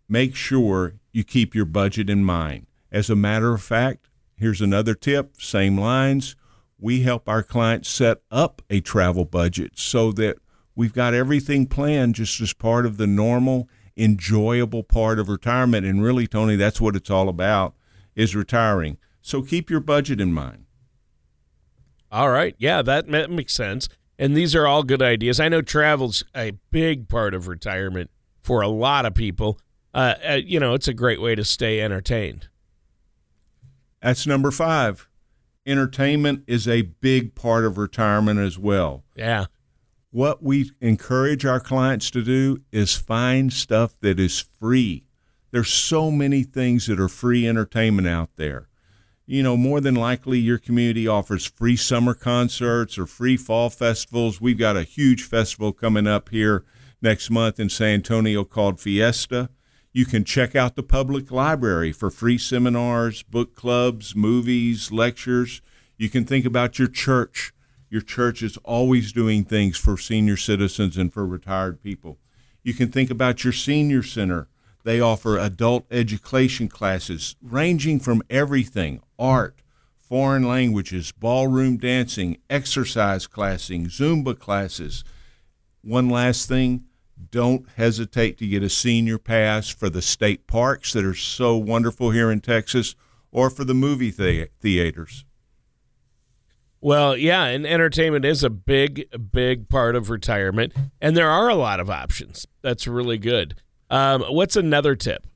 make 0.08 0.36
sure 0.36 0.94
you 1.12 1.24
keep 1.24 1.56
your 1.56 1.66
budget 1.66 2.08
in 2.08 2.24
mind. 2.24 2.68
As 2.92 3.10
a 3.10 3.16
matter 3.16 3.52
of 3.56 3.64
fact, 3.64 4.10
here's 4.36 4.62
another 4.62 4.94
tip, 4.94 5.42
same 5.42 5.76
lines. 5.76 6.36
We 6.80 7.02
help 7.02 7.28
our 7.28 7.44
clients 7.44 7.90
set 7.90 8.22
up 8.32 8.62
a 8.70 8.80
travel 8.80 9.26
budget 9.26 9.74
so 9.76 10.12
that 10.14 10.38
we've 10.76 10.94
got 10.94 11.14
everything 11.14 11.66
planned 11.66 12.16
just 12.16 12.40
as 12.40 12.54
part 12.54 12.86
of 12.86 12.98
the 12.98 13.08
normal, 13.08 13.68
enjoyable 13.98 14.84
part 14.84 15.20
of 15.20 15.28
retirement. 15.28 15.86
And 15.86 16.02
really, 16.02 16.26
Tony, 16.26 16.56
that's 16.56 16.80
what 16.80 16.96
it's 16.96 17.10
all 17.10 17.28
about 17.28 17.76
is 18.16 18.36
retiring. 18.36 18.98
So 19.22 19.42
keep 19.42 19.70
your 19.70 19.82
budget 19.82 20.22
in 20.22 20.34
mind. 20.34 20.66
All 22.12 22.30
right. 22.30 22.56
Yeah, 22.58 22.82
that 22.82 23.08
makes 23.08 23.54
sense. 23.54 23.90
And 24.18 24.36
these 24.36 24.56
are 24.56 24.66
all 24.66 24.84
good 24.84 25.02
ideas. 25.02 25.40
I 25.40 25.50
know 25.50 25.62
travel's 25.62 26.24
a 26.36 26.52
big 26.72 27.08
part 27.08 27.34
of 27.34 27.48
retirement 27.48 28.10
for 28.42 28.62
a 28.62 28.68
lot 28.68 29.06
of 29.06 29.14
people. 29.14 29.60
Uh, 29.94 30.16
uh, 30.28 30.34
you 30.34 30.60
know, 30.60 30.74
it's 30.74 30.88
a 30.88 30.94
great 30.94 31.22
way 31.22 31.36
to 31.36 31.44
stay 31.44 31.82
entertained. 31.82 32.48
That's 34.02 34.26
number 34.26 34.52
five. 34.52 35.09
Entertainment 35.66 36.44
is 36.48 36.68
a 36.68 36.82
big 36.84 37.36
part 37.36 37.66
of 37.66 37.78
retirement 37.78 38.40
as 38.40 38.58
well. 38.58 39.04
Yeah. 39.16 39.46
what 40.12 40.42
we 40.42 40.72
encourage 40.82 41.46
our 41.46 41.60
clients 41.60 42.10
to 42.12 42.24
do 42.24 42.58
is 42.72 42.96
find 42.96 43.54
stuff 43.54 43.94
that 44.02 44.20
is 44.20 44.40
free. 44.60 45.06
There's 45.52 45.70
so 45.70 46.10
many 46.10 46.42
things 46.44 46.88
that 46.88 47.00
are 47.00 47.08
free 47.10 47.48
entertainment 47.48 48.08
out 48.08 48.30
there. 48.36 48.68
You 49.28 49.44
know, 49.44 49.56
more 49.56 49.80
than 49.80 49.94
likely 49.94 50.40
your 50.40 50.58
community 50.58 51.08
offers 51.08 51.46
free 51.46 51.76
summer 51.76 52.16
concerts 52.16 52.98
or 52.98 53.06
free 53.06 53.38
fall 53.38 53.70
festivals. 53.70 54.42
We've 54.42 54.58
got 54.58 54.78
a 54.78 54.84
huge 54.84 55.22
festival 55.24 55.72
coming 55.72 56.08
up 56.08 56.30
here 56.30 56.66
next 57.02 57.30
month 57.30 57.60
in 57.60 57.70
San 57.70 57.96
Antonio 57.96 58.44
called 58.44 58.80
Fiesta. 58.80 59.50
You 59.92 60.06
can 60.06 60.24
check 60.24 60.56
out 60.56 60.76
the 60.76 60.84
public 60.84 61.32
library 61.32 61.92
for 61.92 62.12
free 62.12 62.38
seminars, 62.38 63.24
book 63.24 63.56
clubs, 63.56 64.16
movies, 64.16 64.92
lectures. 64.92 65.64
You 65.98 66.10
can 66.10 66.26
think 66.26 66.46
about 66.46 66.78
your 66.78 66.88
church. 66.88 67.54
Your 67.90 68.02
church 68.02 68.44
is 68.44 68.58
always 68.58 69.12
doing 69.12 69.44
things 69.44 69.78
for 69.78 69.98
senior 69.98 70.38
citizens 70.38 70.96
and 70.96 71.12
for 71.12 71.26
retired 71.26 71.82
people. 71.82 72.20
You 72.62 72.76
can 72.76 72.92
think 72.92 73.10
about 73.10 73.44
your 73.44 73.54
senior 73.54 74.04
center. 74.04 74.48
They 74.84 75.02
offer 75.02 75.40
adult 75.40 75.88
education 75.90 76.68
classes 76.68 77.36
ranging 77.42 78.00
from 78.00 78.22
everything 78.30 79.02
art, 79.18 79.64
foreign 79.98 80.48
languages, 80.48 81.12
ballroom 81.12 81.78
dancing, 81.78 82.38
exercise 82.48 83.26
classing, 83.26 83.88
Zumba 83.88 84.38
classes. 84.38 85.04
One 85.82 86.10
last 86.10 86.48
thing 86.48 86.86
don't 87.32 87.68
hesitate 87.76 88.38
to 88.38 88.48
get 88.48 88.64
a 88.64 88.70
senior 88.70 89.18
pass 89.18 89.70
for 89.70 89.90
the 89.90 90.02
state 90.02 90.48
parks 90.48 90.94
that 90.94 91.06
are 91.06 91.14
so 91.14 91.56
wonderful 91.58 92.12
here 92.12 92.32
in 92.32 92.42
Texas 92.42 92.96
or 93.32 93.50
for 93.50 93.64
the 93.64 93.74
movie 93.74 94.12
thea- 94.12 94.48
theaters. 94.60 95.26
Well, 96.82 97.18
yeah, 97.18 97.46
and 97.46 97.68
entertainment 97.68 98.24
is 98.24 98.44
a 98.44 98.50
big, 98.50 99.06
big 99.32 99.68
part 99.68 99.96
of 99.96 100.10
retirement, 100.10 100.74
and 101.02 101.16
there 101.16 101.30
are 101.30 101.50
a 101.50 101.56
lot 101.56 101.80
of 101.80 101.90
options. 101.90 102.48
That's 102.62 102.88
really 102.88 103.18
good. 103.18 103.56
Um, 103.90 104.24
what's 104.30 104.56
another 104.56 104.96
tip? 104.96 105.28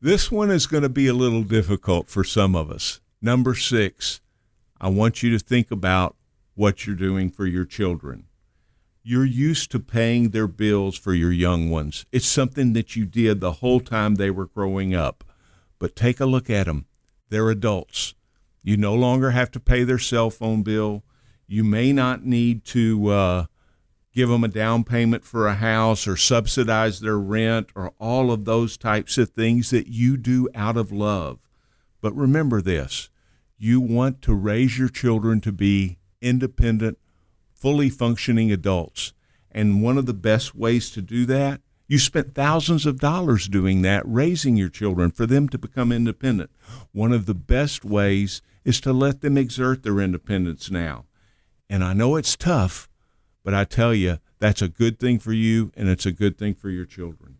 This 0.00 0.30
one 0.30 0.50
is 0.50 0.66
going 0.66 0.82
to 0.82 0.88
be 0.88 1.08
a 1.08 1.14
little 1.14 1.42
difficult 1.42 2.08
for 2.08 2.24
some 2.24 2.54
of 2.54 2.70
us. 2.70 3.00
Number 3.20 3.54
six, 3.54 4.20
I 4.80 4.88
want 4.88 5.22
you 5.22 5.30
to 5.36 5.38
think 5.38 5.70
about 5.70 6.16
what 6.54 6.86
you're 6.86 6.96
doing 6.96 7.30
for 7.30 7.46
your 7.46 7.64
children. 7.64 8.24
You're 9.08 9.24
used 9.24 9.70
to 9.70 9.78
paying 9.78 10.30
their 10.30 10.48
bills 10.48 10.98
for 10.98 11.14
your 11.14 11.30
young 11.30 11.70
ones. 11.70 12.06
It's 12.10 12.26
something 12.26 12.72
that 12.72 12.96
you 12.96 13.06
did 13.06 13.38
the 13.38 13.52
whole 13.52 13.78
time 13.78 14.16
they 14.16 14.32
were 14.32 14.46
growing 14.46 14.96
up. 14.96 15.22
But 15.78 15.94
take 15.94 16.18
a 16.18 16.26
look 16.26 16.50
at 16.50 16.66
them. 16.66 16.86
They're 17.28 17.48
adults. 17.48 18.14
You 18.64 18.76
no 18.76 18.94
longer 18.94 19.30
have 19.30 19.52
to 19.52 19.60
pay 19.60 19.84
their 19.84 20.00
cell 20.00 20.28
phone 20.28 20.64
bill. 20.64 21.04
You 21.46 21.62
may 21.62 21.92
not 21.92 22.24
need 22.24 22.64
to 22.64 23.08
uh, 23.10 23.44
give 24.12 24.28
them 24.28 24.42
a 24.42 24.48
down 24.48 24.82
payment 24.82 25.22
for 25.22 25.46
a 25.46 25.54
house 25.54 26.08
or 26.08 26.16
subsidize 26.16 26.98
their 26.98 27.20
rent 27.20 27.68
or 27.76 27.92
all 28.00 28.32
of 28.32 28.44
those 28.44 28.76
types 28.76 29.18
of 29.18 29.30
things 29.30 29.70
that 29.70 29.86
you 29.86 30.16
do 30.16 30.48
out 30.52 30.76
of 30.76 30.90
love. 30.90 31.38
But 32.00 32.12
remember 32.16 32.60
this 32.60 33.08
you 33.56 33.80
want 33.80 34.20
to 34.22 34.34
raise 34.34 34.80
your 34.80 34.88
children 34.88 35.40
to 35.42 35.52
be 35.52 35.98
independent, 36.20 36.98
fully 37.56 37.90
functioning 37.90 38.52
adults. 38.52 39.12
And 39.50 39.82
one 39.82 39.98
of 39.98 40.06
the 40.06 40.14
best 40.14 40.54
ways 40.54 40.90
to 40.90 41.02
do 41.02 41.24
that, 41.26 41.60
you 41.88 41.98
spent 41.98 42.34
thousands 42.34 42.84
of 42.84 43.00
dollars 43.00 43.48
doing 43.48 43.82
that, 43.82 44.02
raising 44.06 44.56
your 44.56 44.68
children 44.68 45.10
for 45.10 45.24
them 45.24 45.48
to 45.48 45.58
become 45.58 45.92
independent. 45.92 46.50
One 46.92 47.12
of 47.12 47.26
the 47.26 47.34
best 47.34 47.84
ways 47.84 48.42
is 48.64 48.80
to 48.80 48.92
let 48.92 49.20
them 49.20 49.38
exert 49.38 49.82
their 49.82 50.00
independence 50.00 50.70
now. 50.70 51.06
And 51.70 51.84
I 51.84 51.92
know 51.92 52.16
it's 52.16 52.36
tough, 52.36 52.88
but 53.44 53.54
I 53.54 53.64
tell 53.64 53.94
you, 53.94 54.18
that's 54.38 54.60
a 54.60 54.68
good 54.68 54.98
thing 54.98 55.18
for 55.18 55.32
you 55.32 55.72
and 55.76 55.88
it's 55.88 56.06
a 56.06 56.12
good 56.12 56.36
thing 56.36 56.54
for 56.54 56.68
your 56.68 56.84
children. 56.84 57.38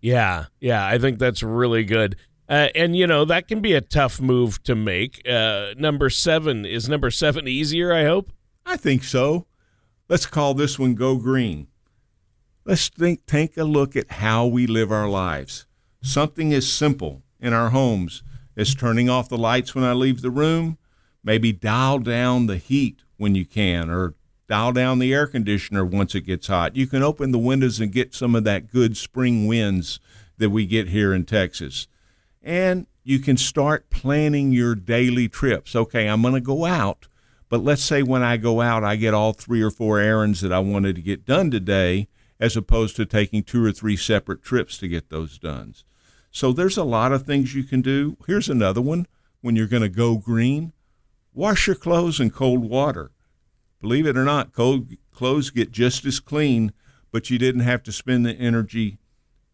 Yeah, 0.00 0.46
yeah, 0.60 0.86
I 0.86 0.98
think 0.98 1.18
that's 1.18 1.42
really 1.42 1.84
good. 1.84 2.16
Uh, 2.48 2.68
and 2.74 2.94
you 2.94 3.06
know 3.06 3.24
that 3.24 3.48
can 3.48 3.60
be 3.60 3.72
a 3.72 3.80
tough 3.80 4.20
move 4.20 4.62
to 4.64 4.74
make. 4.74 5.26
Uh, 5.26 5.74
number 5.78 6.10
seven 6.10 6.66
is 6.66 6.88
number 6.88 7.10
seven 7.10 7.48
easier. 7.48 7.92
I 7.92 8.04
hope. 8.04 8.32
I 8.64 8.76
think 8.76 9.04
so. 9.04 9.46
Let's 10.08 10.26
call 10.26 10.54
this 10.54 10.78
one 10.78 10.94
Go 10.94 11.16
Green. 11.16 11.68
Let's 12.64 12.88
think, 12.88 13.26
take 13.26 13.56
a 13.56 13.64
look 13.64 13.96
at 13.96 14.10
how 14.12 14.46
we 14.46 14.66
live 14.66 14.92
our 14.92 15.08
lives. 15.08 15.66
Something 16.00 16.52
as 16.52 16.70
simple 16.70 17.22
in 17.40 17.52
our 17.52 17.70
homes 17.70 18.22
as 18.56 18.74
turning 18.74 19.08
off 19.08 19.28
the 19.28 19.38
lights 19.38 19.74
when 19.74 19.84
I 19.84 19.92
leave 19.92 20.22
the 20.22 20.30
room, 20.30 20.78
maybe 21.24 21.52
dial 21.52 21.98
down 21.98 22.46
the 22.46 22.56
heat 22.56 23.02
when 23.16 23.34
you 23.34 23.44
can, 23.44 23.90
or 23.90 24.14
dial 24.48 24.72
down 24.72 24.98
the 24.98 25.14
air 25.14 25.26
conditioner 25.26 25.84
once 25.84 26.14
it 26.14 26.22
gets 26.22 26.46
hot. 26.46 26.76
You 26.76 26.86
can 26.86 27.02
open 27.02 27.32
the 27.32 27.38
windows 27.38 27.80
and 27.80 27.90
get 27.90 28.14
some 28.14 28.34
of 28.34 28.44
that 28.44 28.70
good 28.70 28.96
spring 28.96 29.46
winds 29.46 29.98
that 30.38 30.50
we 30.50 30.66
get 30.66 30.88
here 30.88 31.14
in 31.14 31.24
Texas. 31.24 31.88
And 32.42 32.86
you 33.04 33.18
can 33.18 33.36
start 33.36 33.90
planning 33.90 34.52
your 34.52 34.74
daily 34.74 35.28
trips. 35.28 35.74
Okay, 35.74 36.06
I'm 36.06 36.22
going 36.22 36.34
to 36.34 36.40
go 36.40 36.64
out, 36.64 37.08
but 37.52 37.62
let's 37.62 37.82
say 37.82 38.02
when 38.02 38.22
I 38.22 38.38
go 38.38 38.62
out, 38.62 38.82
I 38.82 38.96
get 38.96 39.12
all 39.12 39.34
three 39.34 39.60
or 39.60 39.70
four 39.70 39.98
errands 39.98 40.40
that 40.40 40.54
I 40.54 40.60
wanted 40.60 40.96
to 40.96 41.02
get 41.02 41.26
done 41.26 41.50
today, 41.50 42.08
as 42.40 42.56
opposed 42.56 42.96
to 42.96 43.04
taking 43.04 43.42
two 43.42 43.62
or 43.62 43.72
three 43.72 43.94
separate 43.94 44.42
trips 44.42 44.78
to 44.78 44.88
get 44.88 45.10
those 45.10 45.36
done. 45.36 45.74
So 46.30 46.54
there's 46.54 46.78
a 46.78 46.82
lot 46.82 47.12
of 47.12 47.26
things 47.26 47.54
you 47.54 47.62
can 47.62 47.82
do. 47.82 48.16
Here's 48.26 48.48
another 48.48 48.80
one 48.80 49.06
when 49.42 49.54
you're 49.54 49.66
going 49.66 49.82
to 49.82 49.90
go 49.90 50.16
green 50.16 50.72
wash 51.34 51.66
your 51.66 51.76
clothes 51.76 52.20
in 52.20 52.30
cold 52.30 52.60
water. 52.60 53.10
Believe 53.82 54.06
it 54.06 54.16
or 54.16 54.24
not, 54.24 54.54
cold 54.54 54.88
clothes 55.14 55.50
get 55.50 55.72
just 55.72 56.06
as 56.06 56.20
clean, 56.20 56.72
but 57.10 57.28
you 57.28 57.36
didn't 57.36 57.60
have 57.60 57.82
to 57.82 57.92
spend 57.92 58.24
the 58.24 58.32
energy 58.32 58.96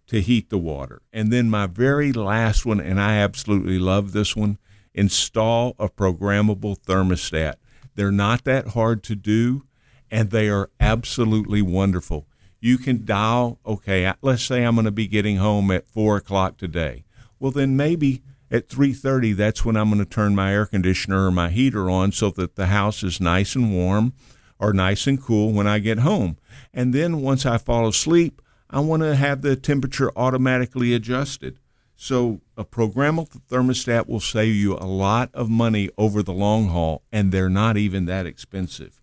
to 0.07 0.21
heat 0.21 0.51
the 0.51 0.59
water. 0.59 1.03
And 1.13 1.33
then 1.33 1.51
my 1.51 1.67
very 1.67 2.13
last 2.13 2.65
one, 2.65 2.81
and 2.81 3.01
I 3.01 3.17
absolutely 3.17 3.81
love 3.81 4.13
this 4.13 4.37
one 4.37 4.57
install 4.95 5.75
a 5.81 5.89
programmable 5.89 6.79
thermostat. 6.79 7.55
They're 7.99 8.13
not 8.13 8.45
that 8.45 8.69
hard 8.69 9.03
to 9.05 9.17
do, 9.17 9.65
and 10.09 10.31
they 10.31 10.49
are 10.49 10.71
absolutely 10.79 11.63
wonderful. 11.63 12.29
You 12.61 12.79
can 12.79 13.05
dial, 13.05 13.59
okay, 13.67 14.13
let's 14.23 14.45
say 14.45 14.63
I'm 14.63 14.77
going 14.77 14.85
to 14.85 14.93
be 14.93 15.09
getting 15.09 15.39
home 15.39 15.73
at 15.73 15.91
four 15.91 16.17
o'clock 16.17 16.59
today. 16.59 17.03
Well, 17.41 17.51
then 17.51 17.77
maybe 17.77 18.23
at 18.53 18.69
3:30 18.69 19.35
that's 19.35 19.65
when 19.65 19.77
I'm 19.77 19.89
going 19.89 19.99
to 19.99 20.09
turn 20.09 20.37
my 20.37 20.53
air 20.53 20.65
conditioner 20.65 21.27
or 21.27 21.33
my 21.33 21.49
heater 21.49 21.91
on 21.91 22.13
so 22.13 22.31
that 22.31 22.55
the 22.55 22.67
house 22.67 23.03
is 23.03 23.21
nice 23.21 23.57
and 23.57 23.75
warm 23.75 24.13
or 24.61 24.73
nice 24.73 25.09
and 25.09 25.21
cool 25.21 25.53
when 25.53 25.67
I 25.67 25.81
get 25.81 25.99
home. 25.99 26.37
And 26.73 26.95
then 26.95 27.21
once 27.21 27.45
I 27.45 27.59
fall 27.59 27.89
asleep, 27.89 28.41
I 28.71 28.79
want 28.79 29.03
to 29.03 29.17
have 29.17 29.43
the 29.43 29.57
temperature 29.57 30.13
automatically 30.15 30.95
adjusted. 30.95 31.59
So 32.01 32.43
a 32.57 32.65
programmable 32.65 33.41
thermostat 33.51 34.07
will 34.07 34.21
save 34.21 34.55
you 34.55 34.75
a 34.75 34.87
lot 34.87 35.31
of 35.35 35.51
money 35.51 35.91
over 35.99 36.23
the 36.23 36.33
long 36.33 36.69
haul 36.69 37.03
and 37.11 37.33
they're 37.33 37.49
not 37.49 37.77
even 37.77 38.07
that 38.07 38.25
expensive. 38.25 39.03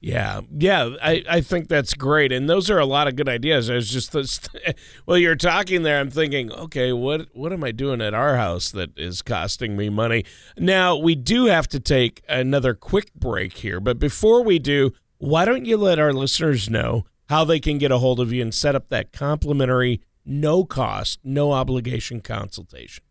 Yeah, 0.00 0.42
yeah, 0.56 0.90
I, 1.02 1.24
I 1.28 1.40
think 1.40 1.66
that's 1.66 1.94
great, 1.94 2.30
and 2.30 2.48
those 2.48 2.70
are 2.70 2.78
a 2.78 2.86
lot 2.86 3.08
of 3.08 3.16
good 3.16 3.28
ideas. 3.28 3.68
I 3.68 3.74
was 3.74 3.90
just 3.90 4.12
this, 4.12 4.38
well, 5.06 5.18
you're 5.18 5.34
talking 5.34 5.82
there. 5.82 5.98
I'm 5.98 6.10
thinking, 6.10 6.52
okay, 6.52 6.92
what 6.92 7.34
what 7.34 7.52
am 7.52 7.64
I 7.64 7.72
doing 7.72 8.00
at 8.00 8.14
our 8.14 8.36
house 8.36 8.70
that 8.72 8.96
is 8.96 9.22
costing 9.22 9.76
me 9.76 9.88
money? 9.88 10.24
Now 10.56 10.94
we 10.96 11.16
do 11.16 11.46
have 11.46 11.66
to 11.68 11.80
take 11.80 12.22
another 12.28 12.74
quick 12.74 13.12
break 13.14 13.54
here, 13.54 13.80
but 13.80 13.98
before 13.98 14.44
we 14.44 14.60
do, 14.60 14.92
why 15.16 15.44
don't 15.44 15.64
you 15.64 15.76
let 15.76 15.98
our 15.98 16.12
listeners 16.12 16.70
know 16.70 17.04
how 17.28 17.44
they 17.44 17.58
can 17.58 17.78
get 17.78 17.90
a 17.90 17.98
hold 17.98 18.20
of 18.20 18.32
you 18.32 18.40
and 18.40 18.54
set 18.54 18.76
up 18.76 18.90
that 18.90 19.12
complimentary, 19.12 20.00
no 20.28 20.64
cost, 20.64 21.18
no 21.24 21.50
obligation 21.52 22.20
consultation? 22.20 23.02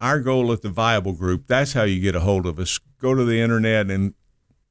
Our 0.00 0.20
goal 0.20 0.52
at 0.52 0.62
the 0.62 0.68
Viable 0.68 1.14
Group, 1.14 1.46
that's 1.46 1.72
how 1.72 1.84
you 1.84 2.00
get 2.00 2.14
a 2.14 2.20
hold 2.20 2.46
of 2.46 2.58
us. 2.58 2.78
Go 3.00 3.14
to 3.14 3.24
the 3.24 3.40
internet 3.40 3.90
and 3.90 4.12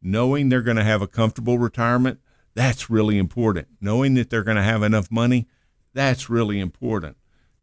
Knowing 0.00 0.48
they're 0.48 0.62
going 0.62 0.76
to 0.76 0.84
have 0.84 1.02
a 1.02 1.08
comfortable 1.08 1.58
retirement, 1.58 2.20
that's 2.54 2.88
really 2.88 3.18
important. 3.18 3.66
Knowing 3.80 4.14
that 4.14 4.30
they're 4.30 4.44
going 4.44 4.56
to 4.56 4.62
have 4.62 4.84
enough 4.84 5.10
money, 5.10 5.48
that's 5.92 6.30
really 6.30 6.60
important. 6.60 7.16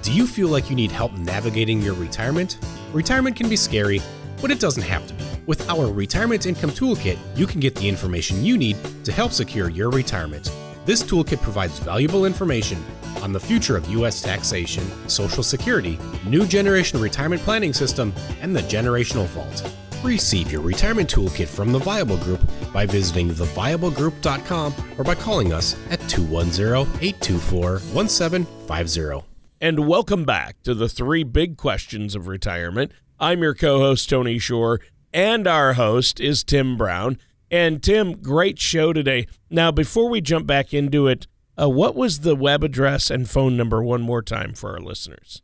Do 0.00 0.12
you 0.12 0.26
feel 0.26 0.48
like 0.48 0.70
you 0.70 0.76
need 0.76 0.90
help 0.90 1.12
navigating 1.12 1.82
your 1.82 1.92
retirement? 1.92 2.56
Retirement 2.94 3.36
can 3.36 3.50
be 3.50 3.56
scary, 3.56 4.00
but 4.40 4.50
it 4.50 4.60
doesn't 4.60 4.84
have 4.84 5.06
to 5.08 5.14
be. 5.14 5.24
With 5.44 5.68
our 5.68 5.92
Retirement 5.92 6.46
Income 6.46 6.70
Toolkit, 6.70 7.18
you 7.36 7.46
can 7.46 7.60
get 7.60 7.74
the 7.74 7.86
information 7.86 8.42
you 8.42 8.56
need 8.56 8.78
to 9.04 9.12
help 9.12 9.32
secure 9.32 9.68
your 9.68 9.90
retirement. 9.90 10.50
This 10.86 11.02
toolkit 11.02 11.42
provides 11.42 11.78
valuable 11.80 12.24
information 12.24 12.82
on 13.22 13.34
the 13.34 13.40
future 13.40 13.76
of 13.76 13.86
U.S. 13.90 14.22
taxation, 14.22 14.84
Social 15.06 15.42
Security, 15.42 15.98
new 16.24 16.46
generation 16.46 16.98
retirement 16.98 17.42
planning 17.42 17.74
system, 17.74 18.14
and 18.40 18.56
the 18.56 18.62
generational 18.62 19.26
vault. 19.26 19.70
Receive 20.04 20.52
your 20.52 20.60
retirement 20.60 21.12
toolkit 21.12 21.48
from 21.48 21.72
the 21.72 21.78
Viable 21.78 22.18
Group 22.18 22.40
by 22.72 22.84
visiting 22.84 23.30
theviablegroup.com 23.30 24.74
or 24.98 25.04
by 25.04 25.14
calling 25.14 25.52
us 25.52 25.74
at 25.90 25.98
210 26.08 26.62
824 27.02 27.78
1750 27.78 29.34
and 29.64 29.88
welcome 29.88 30.24
back 30.26 30.62
to 30.62 30.74
the 30.74 30.90
three 30.90 31.22
big 31.24 31.56
questions 31.56 32.14
of 32.14 32.28
retirement. 32.28 32.92
I'm 33.18 33.40
your 33.40 33.54
co 33.54 33.78
host, 33.78 34.10
Tony 34.10 34.38
Shore, 34.38 34.78
and 35.10 35.46
our 35.46 35.72
host 35.72 36.20
is 36.20 36.44
Tim 36.44 36.76
Brown. 36.76 37.16
And 37.50 37.82
Tim, 37.82 38.20
great 38.20 38.58
show 38.58 38.92
today. 38.92 39.26
Now, 39.48 39.72
before 39.72 40.10
we 40.10 40.20
jump 40.20 40.46
back 40.46 40.74
into 40.74 41.06
it, 41.06 41.26
uh, 41.58 41.70
what 41.70 41.94
was 41.94 42.20
the 42.20 42.36
web 42.36 42.62
address 42.62 43.10
and 43.10 43.30
phone 43.30 43.56
number 43.56 43.82
one 43.82 44.02
more 44.02 44.20
time 44.20 44.52
for 44.52 44.72
our 44.72 44.80
listeners? 44.80 45.40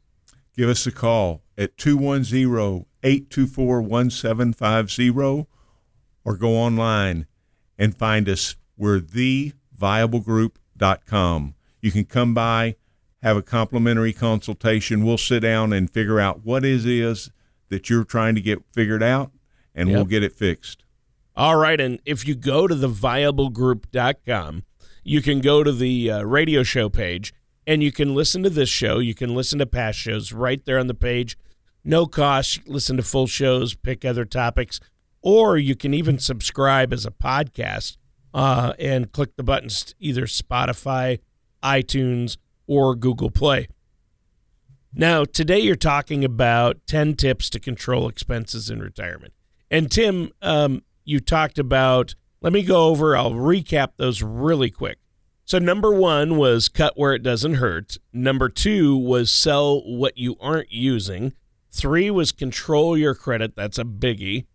Give 0.55 0.69
us 0.69 0.87
a 0.87 0.93
call 0.93 1.41
at 1.61 1.77
210 1.77 2.87
824 3.03 3.83
1750 3.83 5.47
or 6.25 6.37
go 6.37 6.57
online 6.57 7.27
and 7.79 7.97
find 7.97 8.29
us. 8.29 8.57
We're 8.77 9.01
theviablegroup.com. 9.01 11.55
You 11.83 11.93
can 11.93 12.05
come 12.07 12.35
by 12.35 12.77
have 13.23 13.37
a 13.37 13.43
complimentary 13.43 14.13
consultation. 14.13 15.05
We'll 15.05 15.19
sit 15.19 15.41
down 15.41 15.73
and 15.73 15.91
figure 15.91 16.19
out 16.19 16.45
what 16.45 16.65
it 16.65 16.87
is 16.87 17.31
that 17.69 17.91
you're 17.91 18.05
trying 18.05 18.35
to 18.35 18.41
get 18.41 18.65
figured 18.73 19.03
out, 19.03 19.31
and 19.75 19.89
yep. 19.89 19.97
we'll 19.97 20.05
get 20.07 20.23
it 20.23 20.33
fixed. 20.33 20.85
All 21.37 21.57
right. 21.57 21.81
And 21.81 22.01
if 22.05 22.27
you 22.27 22.35
go 22.35 22.67
to 22.67 22.75
theviablegroup.com, 22.75 24.65
you 25.05 25.23
can 25.23 25.41
go 25.41 25.63
to 25.63 25.73
the 25.73 26.11
uh, 26.11 26.23
radio 26.23 26.63
show 26.63 26.89
page 26.89 27.33
and 27.67 27.83
you 27.83 27.93
can 27.93 28.15
listen 28.15 28.43
to 28.43 28.51
this 28.51 28.69
show. 28.69 28.99
You 28.99 29.15
can 29.15 29.35
listen 29.35 29.59
to 29.61 29.67
past 29.67 29.99
shows 29.99 30.33
right 30.33 30.65
there 30.65 30.79
on 30.79 30.87
the 30.87 30.95
page. 30.95 31.39
No 31.85 32.07
cost. 32.07 32.69
Listen 32.69 32.97
to 32.97 33.03
full 33.03 33.27
shows, 33.27 33.75
pick 33.75 34.05
other 34.05 34.25
topics, 34.25 34.81
or 35.23 35.57
you 35.57 35.75
can 35.75 35.95
even 35.95 36.19
subscribe 36.19 36.93
as 36.93 37.07
a 37.07 37.11
podcast 37.11 37.97
uh, 38.35 38.75
and 38.79 39.13
click 39.13 39.37
the 39.37 39.43
buttons 39.43 39.95
either 39.99 40.27
Spotify, 40.27 41.19
iTunes, 41.63 42.37
or 42.67 42.95
Google 42.95 43.31
Play. 43.31 43.69
Now, 44.93 45.25
today 45.25 45.61
you're 45.61 45.77
talking 45.77 46.25
about 46.25 46.87
10 46.87 47.15
tips 47.15 47.49
to 47.51 47.61
control 47.61 48.09
expenses 48.09 48.71
in 48.71 48.81
retirement. 48.81 49.33
And 49.71 49.91
Tim, 49.91 50.33
um, 50.43 50.83
you 51.05 51.21
talked 51.21 51.59
about, 51.59 52.15
let 52.41 52.53
me 52.53 52.63
go 52.63 52.89
over, 52.89 53.17
I'll 53.17 53.33
recap 53.33 53.93
those 53.97 54.23
really 54.23 54.71
quick. 54.71 54.99
So, 55.45 55.59
number 55.59 55.93
one 55.93 56.37
was 56.37 56.69
cut 56.69 56.97
where 56.97 57.13
it 57.13 57.25
doesn't 57.25 57.55
hurt. 57.55 57.97
Number 58.13 58.49
two 58.49 58.97
was 58.97 59.33
sell 59.33 59.81
what 59.81 60.17
you 60.17 60.37
aren't 60.41 60.71
using. 60.71 61.33
Three 61.71 62.11
was 62.11 62.33
control 62.33 62.97
your 62.97 63.15
credit. 63.15 63.55
That's 63.55 63.79
a 63.79 63.85
biggie. 63.85 64.47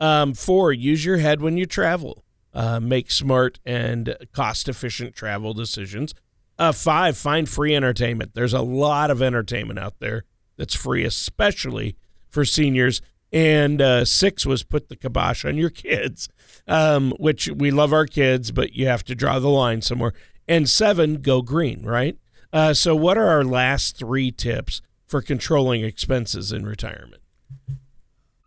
Um, 0.00 0.34
four, 0.34 0.72
use 0.72 1.04
your 1.04 1.18
head 1.18 1.40
when 1.40 1.56
you 1.56 1.66
travel. 1.66 2.24
Uh, 2.54 2.80
make 2.80 3.10
smart 3.10 3.58
and 3.64 4.16
cost 4.32 4.68
efficient 4.68 5.14
travel 5.14 5.54
decisions. 5.54 6.14
Uh, 6.58 6.72
five, 6.72 7.16
find 7.16 7.48
free 7.48 7.74
entertainment. 7.74 8.34
There's 8.34 8.52
a 8.52 8.62
lot 8.62 9.10
of 9.10 9.22
entertainment 9.22 9.78
out 9.78 10.00
there 10.00 10.24
that's 10.56 10.74
free, 10.74 11.04
especially 11.04 11.96
for 12.28 12.44
seniors. 12.44 13.00
And 13.32 13.80
uh, 13.80 14.04
six 14.04 14.44
was 14.44 14.62
put 14.62 14.88
the 14.88 14.96
kibosh 14.96 15.44
on 15.44 15.56
your 15.56 15.70
kids, 15.70 16.28
um, 16.68 17.12
which 17.18 17.48
we 17.48 17.70
love 17.70 17.92
our 17.92 18.06
kids, 18.06 18.50
but 18.50 18.74
you 18.74 18.86
have 18.86 19.04
to 19.04 19.14
draw 19.14 19.38
the 19.38 19.48
line 19.48 19.80
somewhere. 19.80 20.12
And 20.46 20.68
seven, 20.68 21.22
go 21.22 21.40
green, 21.40 21.84
right? 21.84 22.18
Uh, 22.52 22.74
so, 22.74 22.94
what 22.94 23.16
are 23.16 23.28
our 23.28 23.44
last 23.44 23.96
three 23.96 24.30
tips 24.30 24.82
for 25.12 25.22
controlling 25.22 25.84
expenses 25.84 26.50
in 26.50 26.66
retirement? 26.66 27.22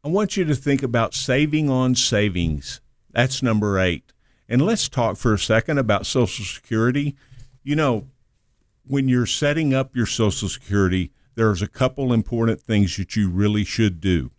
I 0.03 0.09
want 0.09 0.35
you 0.35 0.43
to 0.43 0.55
think 0.55 0.83
about 0.83 1.13
saving 1.13 1.69
on 1.69 1.95
savings. 1.95 2.81
That's 3.11 3.41
number 3.41 3.79
eight. 3.79 4.11
And 4.49 4.61
let's 4.61 4.89
talk 4.89 5.15
for 5.15 5.33
a 5.33 5.39
second 5.39 5.77
about 5.77 6.05
Social 6.05 6.43
Security 6.43 7.15
you 7.65 7.75
know, 7.75 8.07
when 8.87 9.09
you're 9.09 9.25
setting 9.25 9.73
up 9.73 9.95
your 9.95 10.05
Social 10.05 10.47
Security, 10.47 11.11
there's 11.33 11.63
a 11.63 11.67
couple 11.67 12.13
important 12.13 12.61
things 12.61 12.95
that 12.97 13.15
you 13.15 13.29
really 13.29 13.65
should 13.65 13.99
do. 13.99 14.29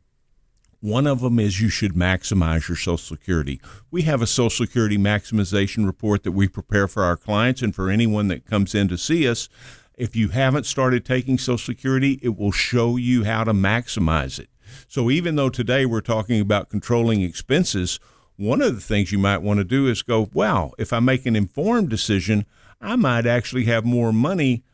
One 0.80 1.08
of 1.08 1.20
them 1.20 1.40
is 1.40 1.60
you 1.60 1.68
should 1.68 1.94
maximize 1.94 2.68
your 2.68 2.76
Social 2.76 2.96
Security. 2.96 3.60
We 3.90 4.02
have 4.02 4.22
a 4.22 4.26
Social 4.26 4.64
Security 4.64 4.96
maximization 4.96 5.84
report 5.84 6.22
that 6.22 6.32
we 6.32 6.46
prepare 6.46 6.86
for 6.86 7.02
our 7.02 7.16
clients 7.16 7.62
and 7.62 7.74
for 7.74 7.90
anyone 7.90 8.28
that 8.28 8.46
comes 8.46 8.74
in 8.74 8.86
to 8.88 8.96
see 8.96 9.28
us. 9.28 9.48
If 9.96 10.14
you 10.14 10.28
haven't 10.28 10.66
started 10.66 11.06
taking 11.06 11.38
Social 11.38 11.56
Security, 11.56 12.18
it 12.22 12.36
will 12.36 12.52
show 12.52 12.96
you 12.96 13.24
how 13.24 13.44
to 13.44 13.54
maximize 13.54 14.38
it. 14.38 14.50
So 14.88 15.10
even 15.10 15.36
though 15.36 15.48
today 15.48 15.86
we're 15.86 16.02
talking 16.02 16.38
about 16.38 16.68
controlling 16.68 17.22
expenses, 17.22 17.98
one 18.36 18.60
of 18.60 18.74
the 18.74 18.80
things 18.82 19.10
you 19.10 19.18
might 19.18 19.40
want 19.40 19.58
to 19.58 19.64
do 19.64 19.86
is 19.86 20.02
go, 20.02 20.28
wow, 20.34 20.72
if 20.78 20.92
I 20.92 21.00
make 21.00 21.24
an 21.24 21.34
informed 21.34 21.88
decision, 21.88 22.44
I 22.78 22.96
might 22.96 23.24
actually 23.24 23.64
have 23.64 23.86
more 23.86 24.12
money 24.12 24.64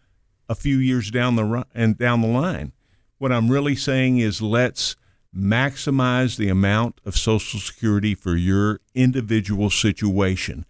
a 0.48 0.56
few 0.56 0.78
years 0.78 1.10
down 1.12 1.36
the 1.36 1.64
and 1.72 1.96
down 1.96 2.20
the 2.20 2.26
line. 2.26 2.72
What 3.18 3.30
I'm 3.30 3.48
really 3.48 3.76
saying 3.76 4.18
is 4.18 4.42
let's 4.42 4.96
maximize 5.34 6.36
the 6.36 6.48
amount 6.48 7.00
of 7.04 7.16
Social 7.16 7.60
Security 7.60 8.16
for 8.16 8.34
your 8.34 8.80
individual 8.92 9.70
situation. 9.70 10.66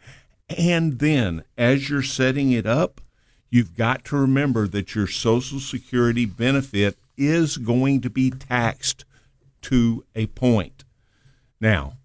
And 0.51 0.99
then, 0.99 1.45
as 1.57 1.89
you're 1.89 2.03
setting 2.03 2.53
it 2.53 2.67
up, 2.67 3.01
you've 3.53 3.77
got 3.77 4.03
to 4.07 4.17
remember 4.17 4.67
that 4.67 4.95
your 4.95 5.07
Social 5.07 5.61
Security 5.61 6.25
benefit 6.25 6.97
is 7.19 7.59
going 7.59 8.01
to 8.01 8.09
be 8.09 8.31
taxed 8.31 9.05
to 9.61 10.05
a 10.17 10.27
point. 10.29 10.85
Now, 11.61 11.99